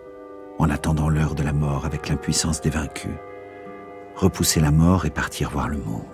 [0.60, 3.16] en attendant l'heure de la mort avec l'impuissance des vaincus.
[4.14, 6.04] Repousser la mort et partir voir le monde.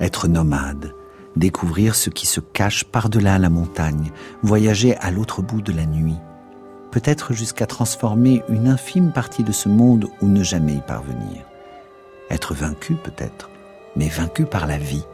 [0.00, 0.94] Être nomade,
[1.34, 4.10] découvrir ce qui se cache par-delà la montagne,
[4.42, 6.18] voyager à l'autre bout de la nuit,
[6.90, 11.46] peut-être jusqu'à transformer une infime partie de ce monde ou ne jamais y parvenir.
[12.28, 13.48] Être vaincu peut-être,
[13.96, 15.06] mais vaincu par la vie,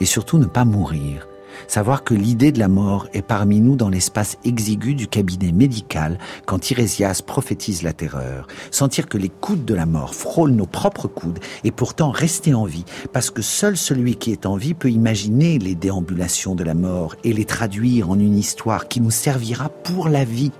[0.00, 1.28] et surtout ne pas mourir,
[1.68, 6.18] Savoir que l'idée de la mort est parmi nous dans l'espace exigu du cabinet médical
[6.46, 8.46] quand Tirésias prophétise la terreur.
[8.70, 12.64] Sentir que les coudes de la mort frôlent nos propres coudes et pourtant rester en
[12.64, 16.74] vie parce que seul celui qui est en vie peut imaginer les déambulations de la
[16.74, 20.52] mort et les traduire en une histoire qui nous servira pour la vie.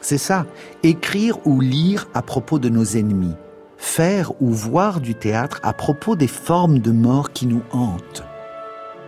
[0.00, 0.46] C'est ça,
[0.82, 3.34] écrire ou lire à propos de nos ennemis,
[3.76, 8.24] faire ou voir du théâtre à propos des formes de mort qui nous hantent.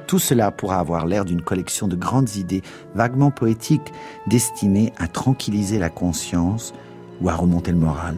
[0.08, 2.62] Tout cela pourra avoir l'air d'une collection de grandes idées
[2.94, 3.92] vaguement poétiques
[4.26, 6.72] destinées à tranquilliser la conscience
[7.20, 8.16] ou à remonter le moral.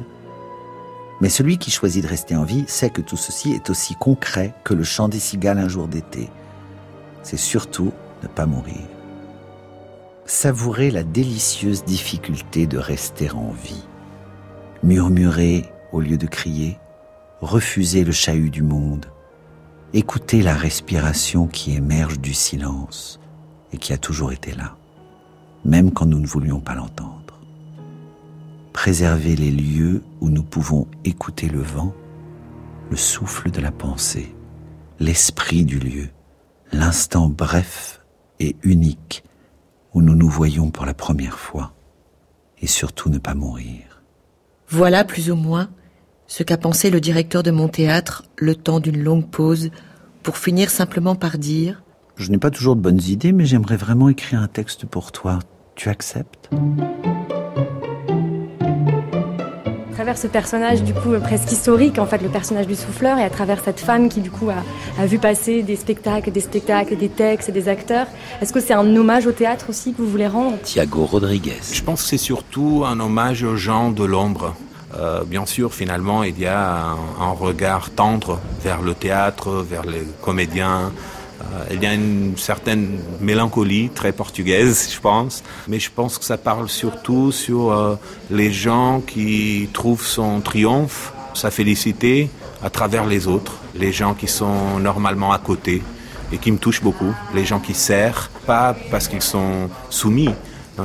[1.20, 4.54] Mais celui qui choisit de rester en vie sait que tout ceci est aussi concret
[4.62, 6.30] que le chant des cigales un jour d'été.
[7.24, 7.90] C'est surtout
[8.22, 8.86] ne pas mourir.
[10.26, 13.84] Savourer la délicieuse difficulté de rester en vie.
[14.84, 16.78] Murmurer au lieu de crier.
[17.40, 19.06] Refuser le chahut du monde
[19.92, 23.18] Écoutez la respiration qui émerge du silence
[23.72, 24.76] et qui a toujours été là,
[25.64, 27.40] même quand nous ne voulions pas l'entendre.
[28.72, 31.92] Préserver les lieux où nous pouvons écouter le vent,
[32.88, 34.32] le souffle de la pensée,
[35.00, 36.08] l'esprit du lieu,
[36.70, 38.00] l'instant bref
[38.38, 39.24] et unique
[39.92, 41.72] où nous nous voyons pour la première fois,
[42.60, 44.04] et surtout ne pas mourir.
[44.68, 45.68] Voilà plus ou moins
[46.30, 49.70] ce qu'a pensé le directeur de mon théâtre le temps d'une longue pause
[50.22, 51.72] pour finir simplement par dire⁇
[52.14, 55.40] Je n'ai pas toujours de bonnes idées, mais j'aimerais vraiment écrire un texte pour toi.
[55.74, 56.48] Tu acceptes?⁇
[59.90, 63.24] À travers ce personnage du coup presque historique, en fait le personnage du souffleur, et
[63.24, 64.62] à travers cette femme qui du coup a,
[65.02, 68.06] a vu passer des spectacles, des spectacles, des textes et des acteurs,
[68.40, 70.58] est-ce que c'est un hommage au théâtre aussi que vous voulez rendre?
[70.62, 71.58] Thiago Rodriguez.
[71.72, 74.54] Je pense que c'est surtout un hommage aux gens de l'ombre.
[74.94, 80.02] Euh, bien sûr, finalement, il y a un, regard tendre vers le théâtre, vers les
[80.20, 80.92] comédiens.
[81.40, 85.42] Euh, il y a une certaine mélancolie très portugaise, je pense.
[85.68, 87.96] Mais je pense que ça parle surtout sur euh,
[88.30, 92.28] les gens qui trouvent son triomphe, sa félicité
[92.62, 95.82] à travers les autres, les gens qui sont normalement à côté
[96.32, 100.30] et qui me touchent beaucoup, les gens qui serrent, pas parce qu'ils sont soumis,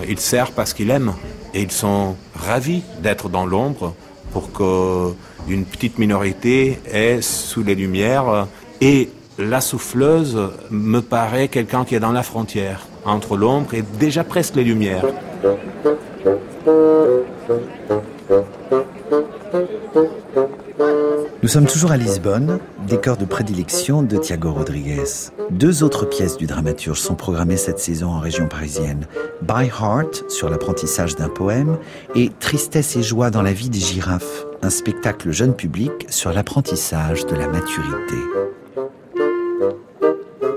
[0.08, 1.14] ils serrent parce qu'ils aiment
[1.56, 3.96] et ils sont ravis d'être dans l'ombre
[4.34, 8.48] pour qu'une petite minorité est sous les lumières.
[8.82, 10.38] Et la souffleuse
[10.70, 15.06] me paraît quelqu'un qui est dans la frontière entre l'ombre et déjà presque les lumières.
[20.78, 25.04] Nous sommes toujours à Lisbonne, décor de prédilection de Thiago Rodriguez.
[25.52, 29.08] Deux autres pièces du dramaturge sont programmées cette saison en région parisienne.
[29.42, 31.78] By Heart sur l'apprentissage d'un poème
[32.16, 37.26] et Tristesse et joie dans la vie des girafes, un spectacle jeune public sur l'apprentissage
[37.26, 38.16] de la maturité.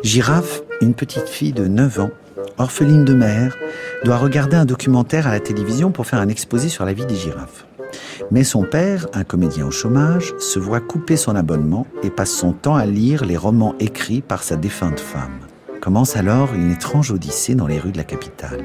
[0.02, 2.10] Girafe, une petite fille de 9 ans,
[2.56, 3.56] orpheline de mère,
[4.04, 7.16] doit regarder un documentaire à la télévision pour faire un exposé sur la vie des
[7.16, 7.67] girafes.
[8.30, 12.52] Mais son père, un comédien au chômage, se voit couper son abonnement et passe son
[12.52, 15.40] temps à lire les romans écrits par sa défunte femme.
[15.80, 18.64] Commence alors une étrange odyssée dans les rues de la capitale.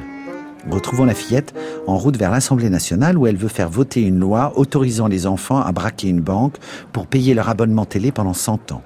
[0.69, 1.53] Retrouvons la fillette
[1.87, 5.61] en route vers l'Assemblée nationale où elle veut faire voter une loi autorisant les enfants
[5.61, 6.55] à braquer une banque
[6.91, 8.81] pour payer leur abonnement télé pendant 100 ans.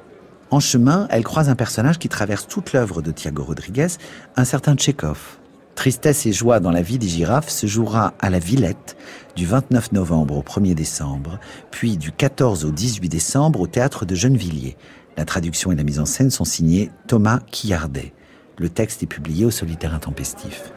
[0.50, 3.88] En chemin, elle croise un personnage qui traverse toute l'œuvre de Thiago Rodriguez,
[4.36, 5.38] un certain Tchekhov.
[5.78, 8.98] Tristesse et joie dans la vie des girafes se jouera à la Villette
[9.36, 14.16] du 29 novembre au 1er décembre, puis du 14 au 18 décembre au théâtre de
[14.16, 14.76] Gennevilliers.
[15.18, 18.12] La traduction et la mise en scène sont signées Thomas Quillardet.
[18.58, 20.74] Le texte est publié au Solitaire Intempestif.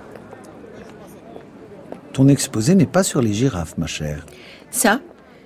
[2.13, 4.27] Ton exposé n'est pas sur les girafes, ma chère.
[4.71, 5.01] Ça,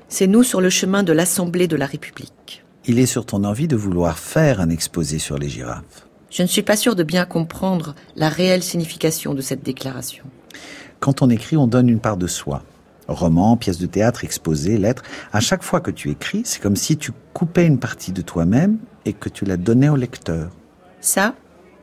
[0.09, 2.64] c'est nous sur le chemin de l'Assemblée de la République.
[2.87, 6.04] Il est sur ton envie de vouloir faire un exposé sur les girafes.
[6.35, 10.25] Je ne suis pas sûre de bien comprendre la réelle signification de cette déclaration.
[10.99, 12.64] Quand on écrit, on donne une part de soi.
[13.07, 15.05] Roman, pièce de théâtre, exposé, lettre.
[15.33, 18.79] À chaque fois que tu écris, c'est comme si tu coupais une partie de toi-même
[19.05, 20.51] et que tu la donnais au lecteur.
[21.01, 21.37] Ça,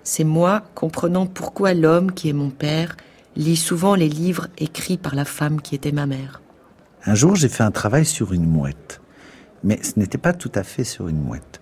[0.04, 2.98] c'est moi comprenant pourquoi l'homme qui est mon père
[3.38, 6.42] lit souvent les livres écrits par la femme qui était ma mère.
[7.06, 9.00] Un jour, j'ai fait un travail sur une mouette.
[9.64, 11.62] Mais ce n'était pas tout à fait sur une mouette.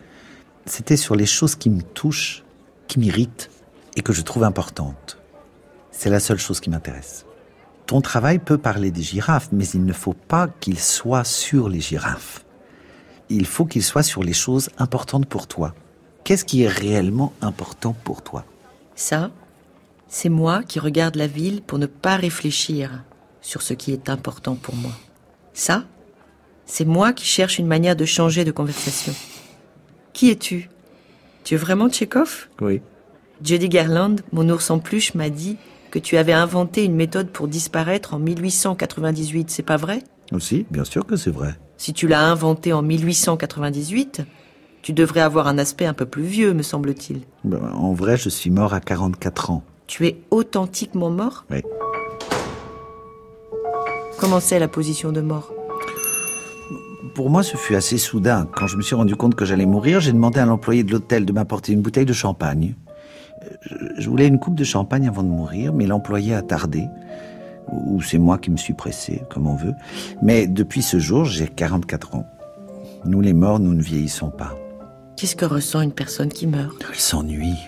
[0.65, 2.43] C'était sur les choses qui me touchent,
[2.89, 3.49] qui m'irritent
[3.95, 5.17] et que je trouve importantes.
[5.91, 7.25] C'est la seule chose qui m'intéresse.
[7.85, 11.79] Ton travail peut parler des girafes, mais il ne faut pas qu'il soit sur les
[11.79, 12.43] girafes.
[13.29, 15.73] Il faut qu'il soit sur les choses importantes pour toi.
[16.23, 18.43] Qu'est-ce qui est réellement important pour toi?
[18.95, 19.31] Ça,
[20.07, 23.03] c'est moi qui regarde la ville pour ne pas réfléchir
[23.41, 24.91] sur ce qui est important pour moi.
[25.53, 25.85] Ça,
[26.65, 29.13] c'est moi qui cherche une manière de changer de conversation.
[30.13, 30.69] Qui es-tu?
[31.49, 32.79] Tu es vraiment Tchekhov Oui.
[33.43, 35.57] Judy Garland, mon ours en peluche, m'a dit
[35.89, 40.03] que tu avais inventé une méthode pour disparaître en 1898, c'est pas vrai?
[40.31, 41.55] Aussi, bien sûr que c'est vrai.
[41.75, 44.21] Si tu l'as inventé en 1898,
[44.83, 47.21] tu devrais avoir un aspect un peu plus vieux, me semble-t-il.
[47.43, 49.63] Ben, en vrai, je suis mort à 44 ans.
[49.87, 51.45] Tu es authentiquement mort?
[51.49, 51.63] Oui.
[54.19, 55.51] Comment c'est la position de mort?
[57.19, 58.47] Pour moi, ce fut assez soudain.
[58.55, 61.25] Quand je me suis rendu compte que j'allais mourir, j'ai demandé à l'employé de l'hôtel
[61.25, 62.75] de m'apporter une bouteille de champagne.
[63.61, 66.85] Je- Je voulais une coupe de champagne avant de mourir, mais l'employé a tardé.
[67.73, 69.73] Ou c'est moi qui me suis pressé, comme on veut.
[70.21, 72.25] Mais depuis ce jour, j'ai 44 ans.
[73.03, 74.57] Nous les morts, nous ne vieillissons pas.
[75.17, 76.85] Qu'est-ce que ressent une personne qui meurt?
[76.89, 77.59] Elle s'ennuie.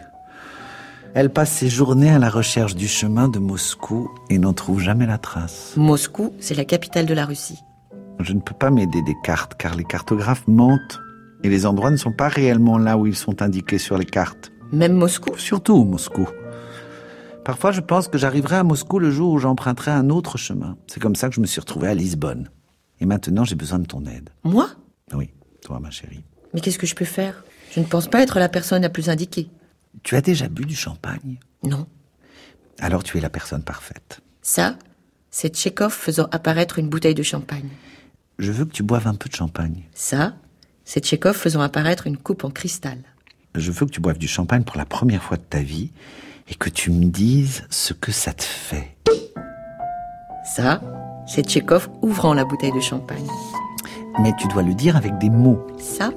[1.14, 5.08] Elle passe ses journées à la recherche du chemin de Moscou et n'en trouve jamais
[5.08, 5.74] la trace.
[5.76, 7.60] Moscou, c'est la capitale de la Russie.
[8.24, 11.00] Je ne peux pas m'aider des cartes car les cartographes mentent
[11.44, 14.52] et les endroits ne sont pas réellement là où ils sont indiqués sur les cartes.
[14.72, 15.38] Même Moscou?
[15.38, 16.28] Surtout Moscou.
[17.44, 20.78] Parfois, je pense que j'arriverai à Moscou le jour où j'emprunterai un autre chemin.
[20.88, 22.50] C'est comme ça que je me suis retrouvé à Lisbonne.
[23.00, 24.30] Et maintenant, j'ai besoin de ton aide.
[24.44, 24.70] Moi?
[25.14, 25.32] Oui,
[25.64, 26.24] toi, ma chérie.
[26.54, 27.44] Mais qu'est-ce que je peux faire?
[27.72, 29.50] Je ne pense pas être la personne la plus indiquée.
[30.04, 31.40] Tu as déjà bu du champagne?
[31.64, 31.88] Non.
[32.80, 34.22] Alors tu es la personne parfaite.
[34.42, 34.76] Ça,
[35.30, 37.70] c'est Tchekhov faisant apparaître une bouteille de champagne.
[38.42, 39.84] Je veux que tu boives un peu de champagne.
[39.94, 40.34] Ça,
[40.84, 42.98] c'est Tchekhov faisant apparaître une coupe en cristal.
[43.54, 45.92] Je veux que tu boives du champagne pour la première fois de ta vie
[46.50, 48.98] et que tu me dises ce que ça te fait.
[50.44, 50.82] Ça,
[51.28, 53.28] c'est Tchekhov ouvrant la bouteille de champagne.
[54.24, 55.68] Mais tu dois le dire avec des mots.
[55.80, 56.10] Ça,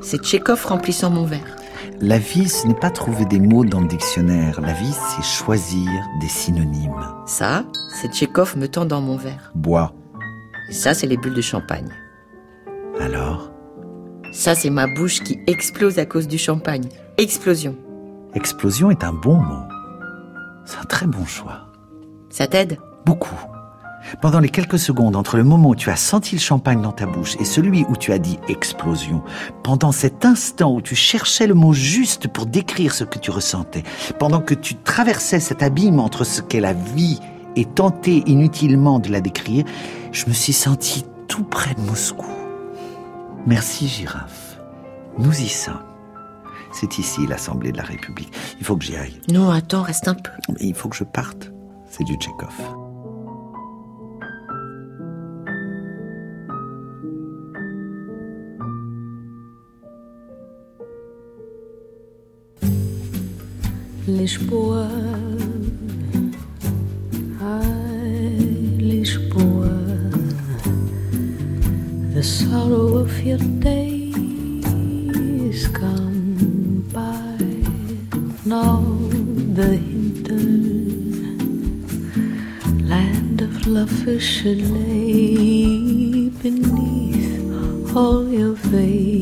[0.00, 1.58] c'est Tchekhov remplissant mon verre.
[2.00, 4.58] La vie, ce n'est pas trouver des mots dans le dictionnaire.
[4.62, 5.90] La vie, c'est choisir
[6.22, 7.12] des synonymes.
[7.26, 7.66] Ça,
[8.00, 9.52] c'est Tchekhov me tendant mon verre.
[9.54, 9.92] Bois.
[10.68, 11.88] Et ça, c'est les bulles de champagne.
[13.00, 13.50] Alors?
[14.32, 16.88] Ça, c'est ma bouche qui explose à cause du champagne.
[17.16, 17.76] Explosion.
[18.34, 19.64] Explosion est un bon mot.
[20.66, 21.68] C'est un très bon choix.
[22.28, 22.78] Ça t'aide?
[23.06, 23.34] Beaucoup.
[24.20, 27.06] Pendant les quelques secondes entre le moment où tu as senti le champagne dans ta
[27.06, 29.22] bouche et celui où tu as dit explosion,
[29.62, 33.82] pendant cet instant où tu cherchais le mot juste pour décrire ce que tu ressentais,
[34.18, 37.20] pendant que tu traversais cet abîme entre ce qu'est la vie
[37.58, 39.64] et tentais inutilement de la décrire,
[40.12, 42.24] je me suis senti tout près de Moscou.
[43.46, 44.60] Merci girafe.
[45.18, 45.82] Nous y sommes.
[46.70, 48.32] C'est ici l'Assemblée de la République.
[48.60, 49.20] Il faut que j'y aille.
[49.28, 50.30] Non, attends, reste un peu.
[50.48, 51.50] Mais il faut que je parte.
[51.90, 52.54] C'est du Tchekhov.
[64.06, 65.97] Lisboa, ay,
[72.18, 77.38] the sorrow of your days gone by.
[78.44, 78.82] Now
[79.58, 80.64] the hidden
[82.10, 89.17] hinterland of lovers should lay beneath all your vacant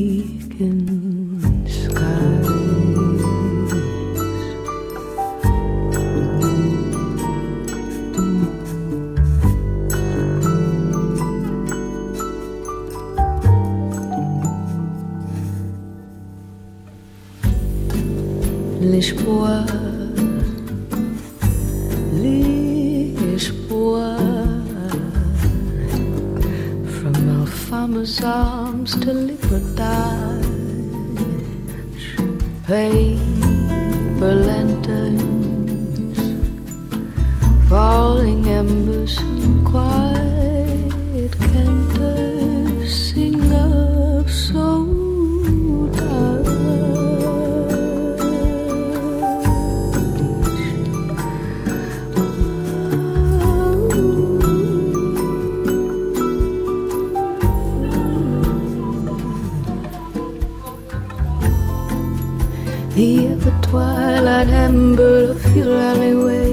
[65.29, 66.46] of your alleyways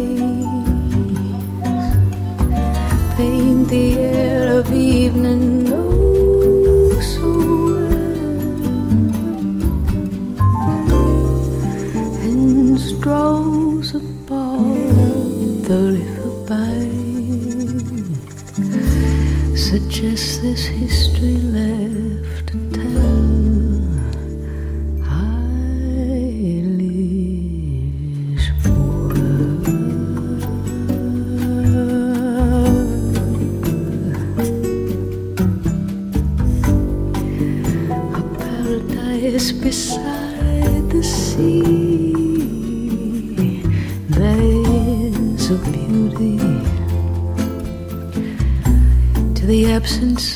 [49.84, 50.33] absence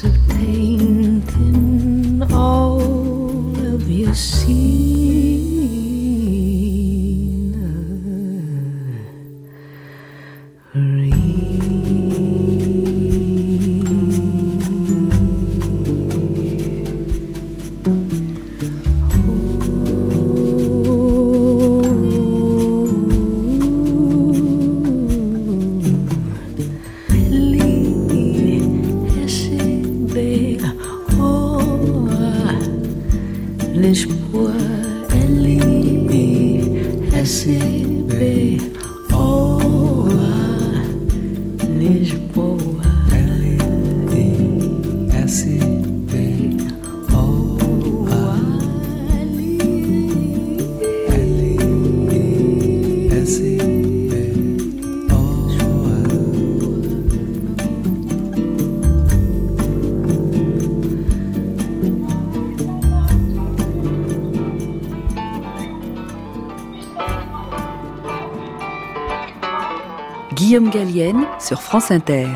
[70.48, 72.26] Guillaume Gallienne sur France Inter.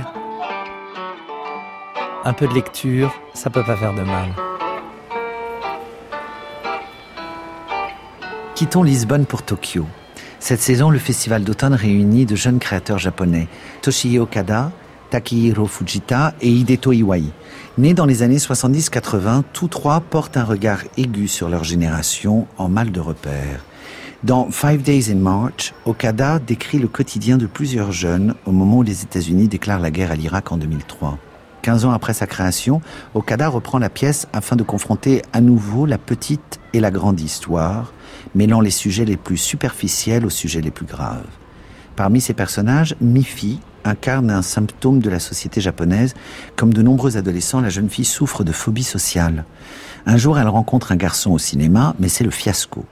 [2.25, 4.29] Un peu de lecture, ça peut pas faire de mal.
[8.55, 9.87] Quittons Lisbonne pour Tokyo.
[10.39, 13.49] Cette saison, le festival d'automne réunit de jeunes créateurs japonais,
[13.81, 14.71] Toshihiro Okada,
[15.11, 17.25] Takihiro Fujita et Hideto Iwai.
[17.79, 22.69] Nés dans les années 70-80, tous trois portent un regard aigu sur leur génération en
[22.69, 23.65] mal de repère.
[24.25, 28.83] Dans Five Days in March, Okada décrit le quotidien de plusieurs jeunes au moment où
[28.85, 31.19] les États-Unis déclarent la guerre à l'Irak en 2003.
[31.63, 32.81] 15 ans après sa création,
[33.15, 37.93] Okada reprend la pièce afin de confronter à nouveau la petite et la grande histoire,
[38.37, 41.27] mêlant les sujets les plus superficiels aux sujets les plus graves.
[41.97, 46.15] Parmi ces personnages, Mifi incarne un symptôme de la société japonaise.
[46.55, 49.45] Comme de nombreux adolescents, la jeune fille souffre de phobie sociale.
[50.07, 52.85] Un jour, elle rencontre un garçon au cinéma, mais c'est le fiasco.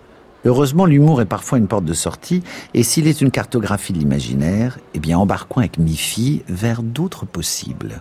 [0.46, 4.78] Heureusement, l'humour est parfois une porte de sortie, et s'il est une cartographie de l'imaginaire,
[4.94, 8.00] eh bien, embarquons avec Mifi vers d'autres possibles.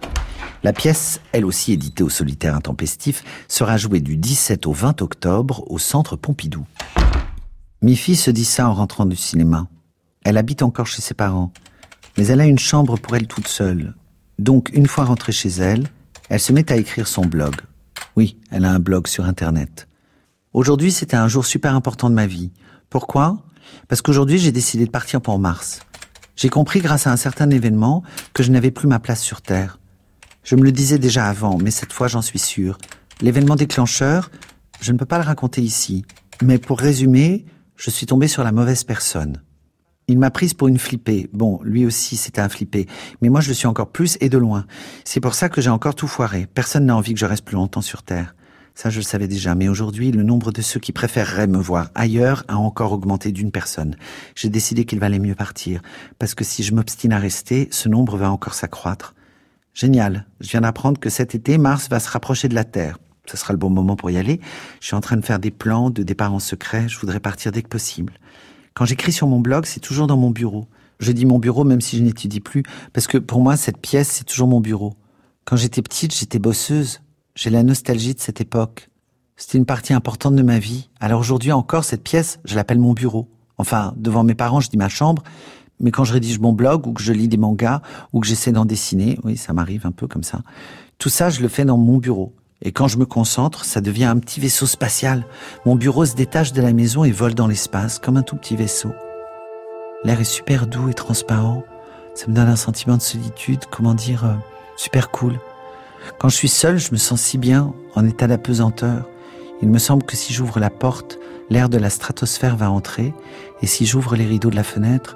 [0.63, 5.63] La pièce, elle aussi éditée au solitaire intempestif, sera jouée du 17 au 20 octobre
[5.69, 6.65] au centre Pompidou.
[7.81, 9.67] Mifi se dit ça en rentrant du cinéma.
[10.23, 11.51] Elle habite encore chez ses parents,
[12.17, 13.95] mais elle a une chambre pour elle toute seule.
[14.37, 15.87] Donc, une fois rentrée chez elle,
[16.29, 17.55] elle se met à écrire son blog.
[18.15, 19.88] Oui, elle a un blog sur Internet.
[20.53, 22.51] Aujourd'hui, c'était un jour super important de ma vie.
[22.89, 23.37] Pourquoi?
[23.87, 25.81] Parce qu'aujourd'hui, j'ai décidé de partir pour Mars.
[26.35, 28.01] J'ai compris grâce à un certain événement
[28.33, 29.77] que je n'avais plus ma place sur Terre.
[30.43, 32.79] Je me le disais déjà avant, mais cette fois j'en suis sûr.
[33.21, 34.31] L'événement déclencheur,
[34.81, 36.03] je ne peux pas le raconter ici.
[36.41, 37.45] Mais pour résumer,
[37.75, 39.43] je suis tombé sur la mauvaise personne.
[40.07, 41.29] Il m'a prise pour une flippée.
[41.31, 42.87] Bon, lui aussi c'était un flippé.
[43.21, 44.65] Mais moi je le suis encore plus et de loin.
[45.03, 46.47] C'est pour ça que j'ai encore tout foiré.
[46.47, 48.33] Personne n'a envie que je reste plus longtemps sur Terre.
[48.81, 51.89] Ça, je le savais déjà, mais aujourd'hui, le nombre de ceux qui préféreraient me voir
[51.95, 53.97] ailleurs a encore augmenté d'une personne.
[54.35, 55.81] J'ai décidé qu'il valait mieux partir,
[56.17, 59.15] parce que si je m'obstine à rester, ce nombre va encore s'accroître.
[59.73, 60.27] Génial.
[60.39, 62.99] Je viens d'apprendre que cet été, Mars va se rapprocher de la Terre.
[63.25, 64.39] Ce sera le bon moment pour y aller.
[64.79, 66.87] Je suis en train de faire des plans de départ en secret.
[66.87, 68.13] Je voudrais partir dès que possible.
[68.75, 70.69] Quand j'écris sur mon blog, c'est toujours dans mon bureau.
[71.01, 72.63] Je dis mon bureau même si je n'étudie plus,
[72.93, 74.95] parce que pour moi, cette pièce, c'est toujours mon bureau.
[75.43, 77.01] Quand j'étais petite, j'étais bosseuse.
[77.39, 78.89] J'ai la nostalgie de cette époque.
[79.37, 80.89] C'était une partie importante de ma vie.
[80.99, 83.29] Alors aujourd'hui encore, cette pièce, je l'appelle mon bureau.
[83.57, 85.23] Enfin, devant mes parents, je dis ma chambre,
[85.79, 87.81] mais quand je rédige mon blog ou que je lis des mangas
[88.11, 90.41] ou que j'essaie d'en dessiner, oui, ça m'arrive un peu comme ça.
[90.97, 92.35] Tout ça, je le fais dans mon bureau.
[92.61, 95.25] Et quand je me concentre, ça devient un petit vaisseau spatial.
[95.65, 98.57] Mon bureau se détache de la maison et vole dans l'espace comme un tout petit
[98.57, 98.91] vaisseau.
[100.03, 101.63] L'air est super doux et transparent.
[102.15, 104.35] Ça me donne un sentiment de solitude, comment dire, euh,
[104.75, 105.39] super cool.
[106.19, 109.07] Quand je suis seul, je me sens si bien, en état d'apesanteur.
[109.61, 111.19] Il me semble que si j'ouvre la porte,
[111.49, 113.13] l'air de la stratosphère va entrer,
[113.61, 115.15] et si j'ouvre les rideaux de la fenêtre,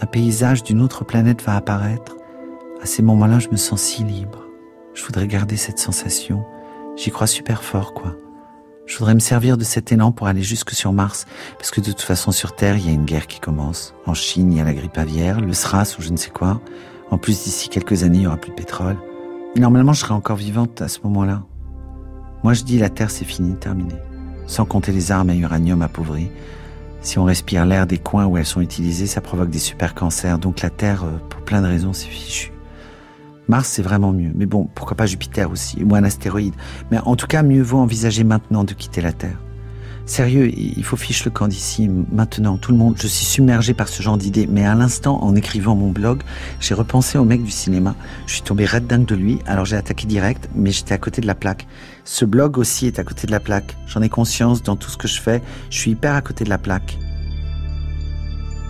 [0.00, 2.16] un paysage d'une autre planète va apparaître.
[2.82, 4.46] À ces moments-là, je me sens si libre.
[4.94, 6.44] Je voudrais garder cette sensation.
[6.96, 8.16] J'y crois super fort, quoi.
[8.86, 11.26] Je voudrais me servir de cet élan pour aller jusque sur Mars,
[11.56, 13.94] parce que de toute façon sur Terre, il y a une guerre qui commence.
[14.06, 16.60] En Chine, il y a la grippe aviaire, le SRAS ou je ne sais quoi.
[17.10, 18.96] En plus, d'ici quelques années, il y aura plus de pétrole.
[19.60, 21.42] Normalement, je serai encore vivante à ce moment-là.
[22.42, 23.94] Moi, je dis la Terre, c'est fini, terminé.
[24.46, 26.30] Sans compter les armes à uranium appauvries.
[27.00, 30.38] Si on respire l'air des coins où elles sont utilisées, ça provoque des super cancers.
[30.38, 32.52] Donc la Terre, euh, pour plein de raisons, c'est fichu.
[33.48, 34.32] Mars, c'est vraiment mieux.
[34.34, 36.54] Mais bon, pourquoi pas Jupiter aussi, ou un astéroïde.
[36.90, 39.38] Mais en tout cas, mieux vaut envisager maintenant de quitter la Terre.
[40.04, 42.96] Sérieux, il faut fiche le camp d'ici, maintenant, tout le monde.
[42.98, 46.22] Je suis submergé par ce genre d'idées, mais à l'instant, en écrivant mon blog,
[46.60, 47.94] j'ai repensé au mec du cinéma.
[48.26, 51.20] Je suis tombé red dingue de lui, alors j'ai attaqué direct, mais j'étais à côté
[51.20, 51.66] de la plaque.
[52.04, 53.76] Ce blog aussi est à côté de la plaque.
[53.86, 55.40] J'en ai conscience dans tout ce que je fais,
[55.70, 56.98] je suis hyper à côté de la plaque.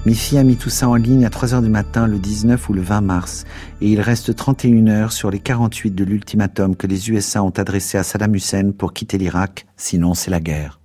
[0.05, 2.73] Miffy a mis tout ça en ligne à 3 heures du matin le 19 ou
[2.73, 3.45] le 20 mars,
[3.81, 7.99] et il reste 31 heures sur les 48 de l'ultimatum que les USA ont adressé
[7.99, 10.81] à Saddam Hussein pour quitter l'Irak, sinon c'est la guerre.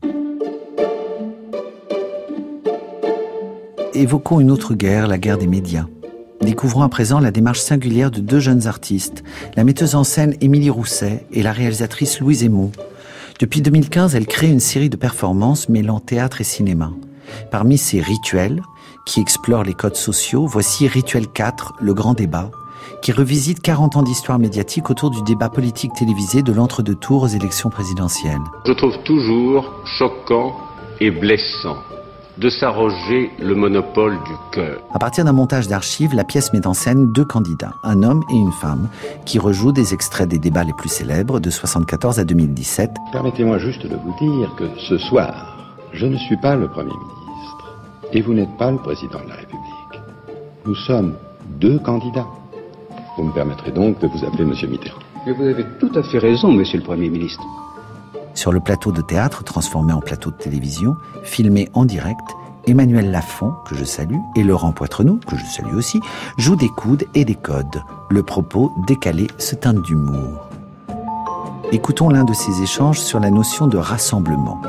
[3.97, 5.87] Évoquons une autre guerre, la guerre des médias.
[6.41, 9.23] Découvrons à présent la démarche singulière de deux jeunes artistes,
[9.55, 12.71] la metteuse en scène Émilie Rousset et la réalisatrice Louise Aymon.
[13.39, 16.91] Depuis 2015, elle crée une série de performances mêlant théâtre et cinéma.
[17.49, 18.61] Parmi ces rituels,
[19.07, 22.51] qui explore les codes sociaux, voici Rituel 4, le grand débat,
[23.01, 27.27] qui revisite 40 ans d'histoire médiatique autour du débat politique télévisé de l'entre-deux tours aux
[27.27, 28.41] élections présidentielles.
[28.67, 30.53] Je trouve toujours choquant
[30.99, 31.77] et blessant
[32.38, 34.79] de s'arroger le monopole du cœur.
[34.93, 38.35] À partir d'un montage d'archives, la pièce met en scène deux candidats, un homme et
[38.35, 38.89] une femme,
[39.25, 42.91] qui rejouent des extraits des débats les plus célèbres de 1974 à 2017.
[43.11, 45.57] Permettez-moi juste de vous dire que ce soir,
[45.93, 47.75] je ne suis pas le Premier ministre.
[48.13, 50.01] Et vous n'êtes pas le président de la République.
[50.65, 51.15] Nous sommes
[51.59, 52.27] deux candidats.
[53.17, 54.99] Vous me permettrez donc de vous appeler Monsieur Mitterrand.
[55.25, 57.43] Mais vous avez tout à fait raison, Monsieur le Premier ministre.
[58.38, 62.21] Sur le plateau de théâtre transformé en plateau de télévision, filmé en direct,
[62.67, 65.99] Emmanuel Lafont, que je salue, et Laurent Poitrenou, que je salue aussi,
[66.38, 67.81] jouent des coudes et des codes.
[68.11, 70.49] Le propos décalé se teinte d'humour.
[71.71, 74.61] Écoutons l'un de ces échanges sur la notion de rassemblement.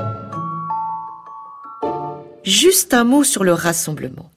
[2.45, 4.31] Juste un mot sur le rassemblement.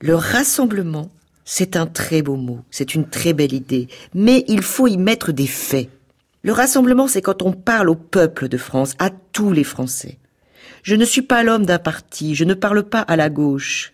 [0.00, 1.08] Le rassemblement,
[1.44, 5.30] c'est un très beau mot, c'est une très belle idée, mais il faut y mettre
[5.30, 5.88] des faits.
[6.42, 10.18] Le rassemblement, c'est quand on parle au peuple de France, à tous les Français.
[10.82, 13.92] Je ne suis pas l'homme d'un parti, je ne parle pas à la gauche.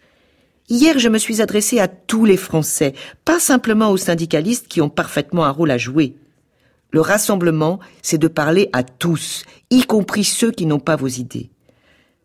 [0.69, 2.95] Hier, je me suis adressé à tous les Français,
[3.25, 6.15] pas simplement aux syndicalistes qui ont parfaitement un rôle à jouer.
[6.93, 11.51] Le rassemblement, c'est de parler à tous, y compris ceux qui n'ont pas vos idées.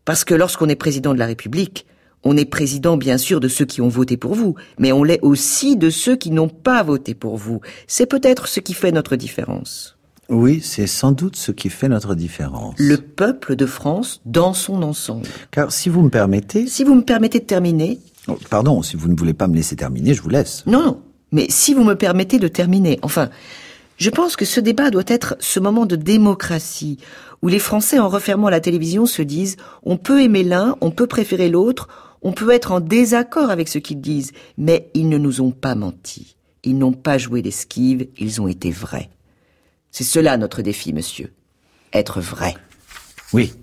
[0.05, 1.87] Parce que lorsqu'on est président de la République,
[2.23, 5.21] on est président bien sûr de ceux qui ont voté pour vous, mais on l'est
[5.23, 7.61] aussi de ceux qui n'ont pas voté pour vous.
[7.87, 9.97] C'est peut-être ce qui fait notre différence.
[10.31, 12.75] Oui, c'est sans doute ce qui fait notre différence.
[12.77, 15.27] Le peuple de France dans son ensemble.
[15.51, 16.67] Car si vous me permettez...
[16.67, 17.99] Si vous me permettez de terminer...
[18.29, 20.63] Oh, pardon, si vous ne voulez pas me laisser terminer, je vous laisse.
[20.65, 21.01] Non, non.
[21.33, 23.29] Mais si vous me permettez de terminer, enfin,
[23.97, 26.97] je pense que ce débat doit être ce moment de démocratie
[27.41, 31.07] où les Français, en refermant la télévision, se disent on peut aimer l'un, on peut
[31.07, 31.89] préférer l'autre,
[32.21, 35.75] on peut être en désaccord avec ce qu'ils disent, mais ils ne nous ont pas
[35.75, 36.37] menti.
[36.63, 39.09] Ils n'ont pas joué d'esquive, ils ont été vrais.
[39.91, 41.33] C'est cela notre défi, monsieur.
[41.93, 42.55] Être vrai.
[43.33, 43.53] Oui,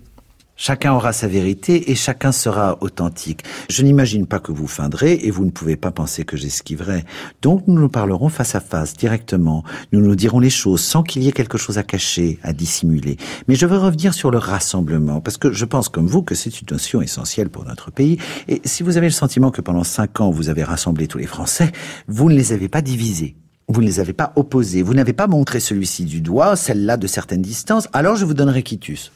[0.61, 3.45] Chacun aura sa vérité et chacun sera authentique.
[3.69, 7.05] Je n'imagine pas que vous feindrez et vous ne pouvez pas penser que j'esquiverai.
[7.41, 9.63] Donc nous nous parlerons face à face, directement.
[9.93, 13.15] Nous nous dirons les choses sans qu'il y ait quelque chose à cacher, à dissimuler.
[13.47, 16.59] Mais je veux revenir sur le rassemblement parce que je pense comme vous que c'est
[16.59, 18.17] une notion essentielle pour notre pays.
[18.49, 21.25] Et si vous avez le sentiment que pendant cinq ans vous avez rassemblé tous les
[21.25, 21.71] Français,
[22.09, 23.37] vous ne les avez pas divisés.
[23.71, 24.81] Vous ne les avez pas opposés.
[24.81, 27.87] Vous n'avez pas montré celui-ci du doigt, celle-là de certaines distances.
[27.93, 29.11] Alors je vous donnerai quitus.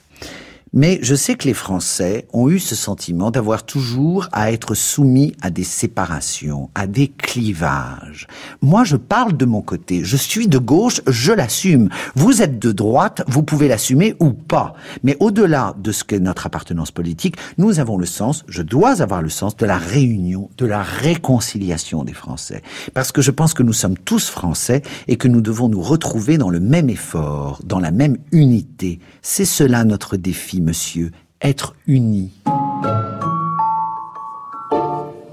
[0.75, 5.35] Mais je sais que les Français ont eu ce sentiment d'avoir toujours à être soumis
[5.43, 8.25] à des séparations, à des clivages.
[8.63, 10.03] Moi, je parle de mon côté.
[10.03, 11.89] Je suis de gauche, je l'assume.
[12.15, 14.73] Vous êtes de droite, vous pouvez l'assumer ou pas.
[15.03, 19.21] Mais au-delà de ce qu'est notre appartenance politique, nous avons le sens, je dois avoir
[19.21, 22.63] le sens de la réunion, de la réconciliation des Français.
[22.95, 26.39] Parce que je pense que nous sommes tous Français et que nous devons nous retrouver
[26.39, 28.99] dans le même effort, dans la même unité.
[29.21, 31.11] C'est cela notre défi monsieur,
[31.41, 32.31] être unis.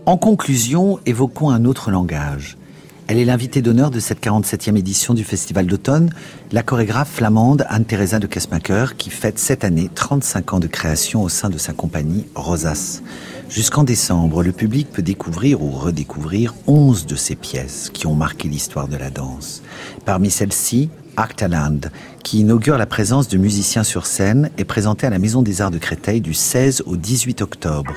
[0.07, 2.59] En conclusion, évoquons un autre langage.
[3.07, 6.11] Elle est l'invitée d'honneur de cette 47e édition du Festival d'automne,
[6.53, 11.29] la chorégraphe flamande Anne-Theresa de Kesmaker, qui fête cette année 35 ans de création au
[11.29, 13.03] sein de sa compagnie Rosas.
[13.49, 18.49] Jusqu'en décembre, le public peut découvrir ou redécouvrir 11 de ses pièces qui ont marqué
[18.49, 19.63] l'histoire de la danse.
[20.05, 20.89] Parmi celles-ci,
[21.21, 21.81] Actaland,
[22.25, 25.71] qui inaugure la présence de musiciens sur scène, est présenté à la Maison des Arts
[25.71, 27.95] de Créteil du 16 au 18 octobre.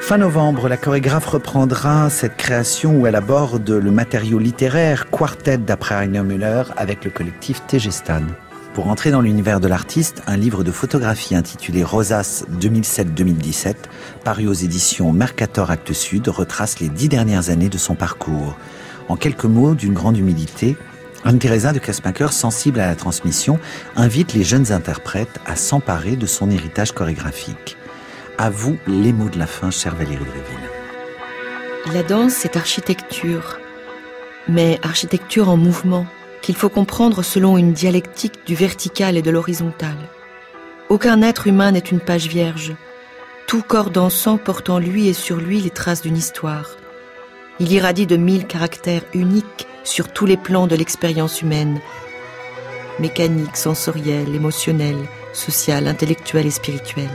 [0.00, 5.98] Fin novembre, la chorégraphe reprendra cette création où elle aborde le matériau littéraire Quartet d'après
[5.98, 8.22] Rainer Müller avec le collectif Tegestan.
[8.74, 13.74] Pour entrer dans l'univers de l'artiste, un livre de photographie intitulé Rosas 2007-2017,
[14.24, 18.56] paru aux éditions Mercator Actes Sud, retrace les dix dernières années de son parcours.
[19.08, 20.76] En quelques mots, d'une grande humilité,
[21.24, 23.58] Anne-Theresa de Kasmacher, sensible à la transmission,
[23.96, 27.76] invite les jeunes interprètes à s'emparer de son héritage chorégraphique.
[28.38, 31.92] À vous les mots de la fin, chère Valérie Dréville.
[31.92, 33.58] La danse, c'est architecture,
[34.48, 36.06] mais architecture en mouvement,
[36.40, 39.96] qu'il faut comprendre selon une dialectique du vertical et de l'horizontal.
[40.88, 42.74] Aucun être humain n'est une page vierge.
[43.46, 46.76] Tout corps dansant porte en lui et sur lui les traces d'une histoire.
[47.60, 51.80] Il irradie de mille caractères uniques sur tous les plans de l'expérience humaine,
[53.00, 54.98] mécanique, sensorielle, émotionnelle,
[55.32, 57.10] sociale, intellectuelle et spirituelle.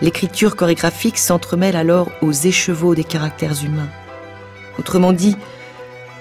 [0.00, 3.90] L'écriture chorégraphique s'entremêle alors aux écheveaux des caractères humains.
[4.78, 5.36] Autrement dit,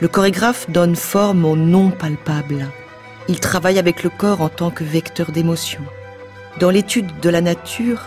[0.01, 2.67] le chorégraphe donne forme au non palpable.
[3.27, 5.81] Il travaille avec le corps en tant que vecteur d'émotion.
[6.59, 8.01] Dans l'étude de la nature,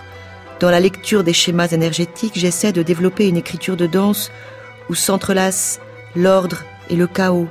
[0.59, 4.31] dans la lecture des schémas énergétiques, j'essaie de développer une écriture de danse
[4.89, 5.81] où s'entrelacent
[6.16, 7.49] l'ordre et le chaos,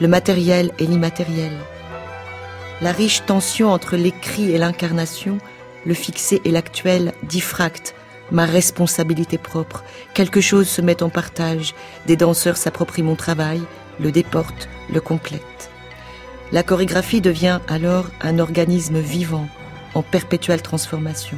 [0.00, 1.52] le matériel et l'immatériel.
[2.80, 5.38] La riche tension entre l'écrit et l'incarnation,
[5.84, 7.94] le fixé et l'actuel diffracte
[8.30, 9.84] ma responsabilité propre.
[10.14, 11.74] Quelque chose se met en partage,
[12.06, 13.60] des danseurs s'approprient mon travail,
[13.98, 15.70] le déportent, le complètent.
[16.52, 19.48] La chorégraphie devient alors un organisme vivant,
[19.94, 21.36] en perpétuelle transformation.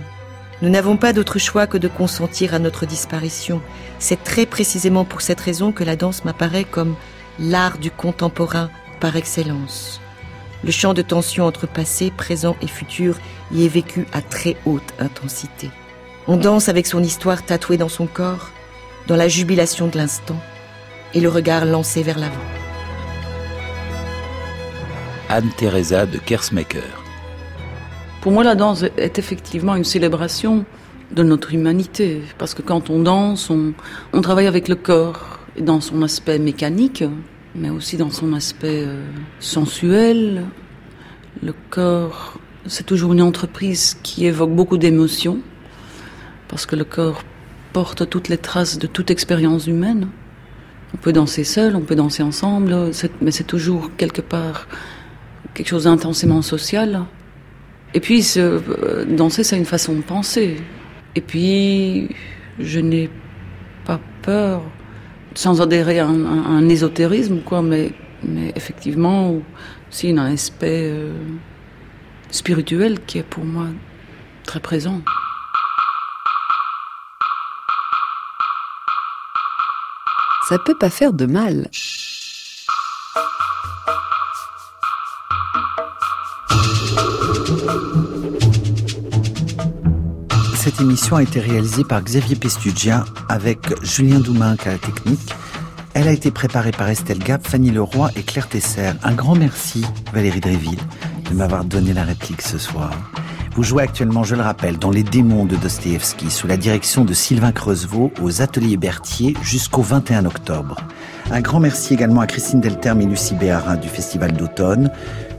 [0.61, 3.61] Nous n'avons pas d'autre choix que de consentir à notre disparition.
[3.99, 6.95] C'est très précisément pour cette raison que la danse m'apparaît comme
[7.43, 8.71] l'art du contemporain
[9.01, 10.01] par excellence.
[10.65, 13.17] Le champ de tension entre passé, présent et futur
[13.53, 15.69] y est vécu à très haute intensité.
[16.29, 18.51] On danse avec son histoire tatouée dans son corps,
[19.09, 20.41] dans la jubilation de l'instant,
[21.15, 22.37] et le regard lancé vers l'avant.
[25.29, 27.03] Anne-Theresa de Kersmaker.
[28.21, 30.65] Pour moi, la danse est effectivement une célébration
[31.11, 33.73] de notre humanité, parce que quand on danse, on,
[34.13, 37.05] on travaille avec le corps, dans son aspect mécanique,
[37.55, 39.03] mais aussi dans son aspect euh,
[39.41, 40.45] sensuel.
[41.43, 45.41] Le corps, c'est toujours une entreprise qui évoque beaucoup d'émotions,
[46.49, 47.23] parce que le corps
[47.73, 50.09] porte toutes les traces de toute expérience humaine.
[50.95, 52.91] On peut danser seul, on peut danser ensemble,
[53.21, 54.69] mais c'est toujours quelque part
[55.55, 57.05] quelque chose d'intensément social.
[57.95, 60.57] Et puis, euh, danser, c'est une façon de penser.
[61.15, 62.09] Et puis,
[62.59, 63.11] je n'ai
[63.85, 64.63] pas peur
[65.35, 69.35] sans adhérer à un, ésotérisme, quoi, mais, mais effectivement,
[69.89, 71.13] aussi un aspect euh,
[72.31, 73.67] spirituel qui est pour moi
[74.45, 75.01] très présent.
[80.49, 81.69] Ça peut pas faire de mal.
[90.63, 95.35] Cette émission a été réalisée par Xavier Pestugia avec Julien Doumin à la technique.
[95.93, 98.93] Elle a été préparée par Estelle Gap, Fanny Leroy et Claire Tesser.
[99.03, 100.79] Un grand merci, Valérie Dréville,
[101.29, 102.93] de m'avoir donné la réplique ce soir.
[103.57, 107.13] Vous jouez actuellement, je le rappelle, dans Les démons de Dostoevsky, sous la direction de
[107.13, 110.77] Sylvain Creusevaux, aux Ateliers Berthier, jusqu'au 21 octobre.
[111.33, 114.93] Un grand merci également à Christine Delterme et Lucie Béharin du Festival d'automne.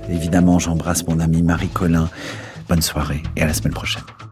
[0.10, 2.10] Évidemment, j'embrasse mon amie Marie Collin.
[2.68, 4.04] Bonne soirée et à la semaine prochaine.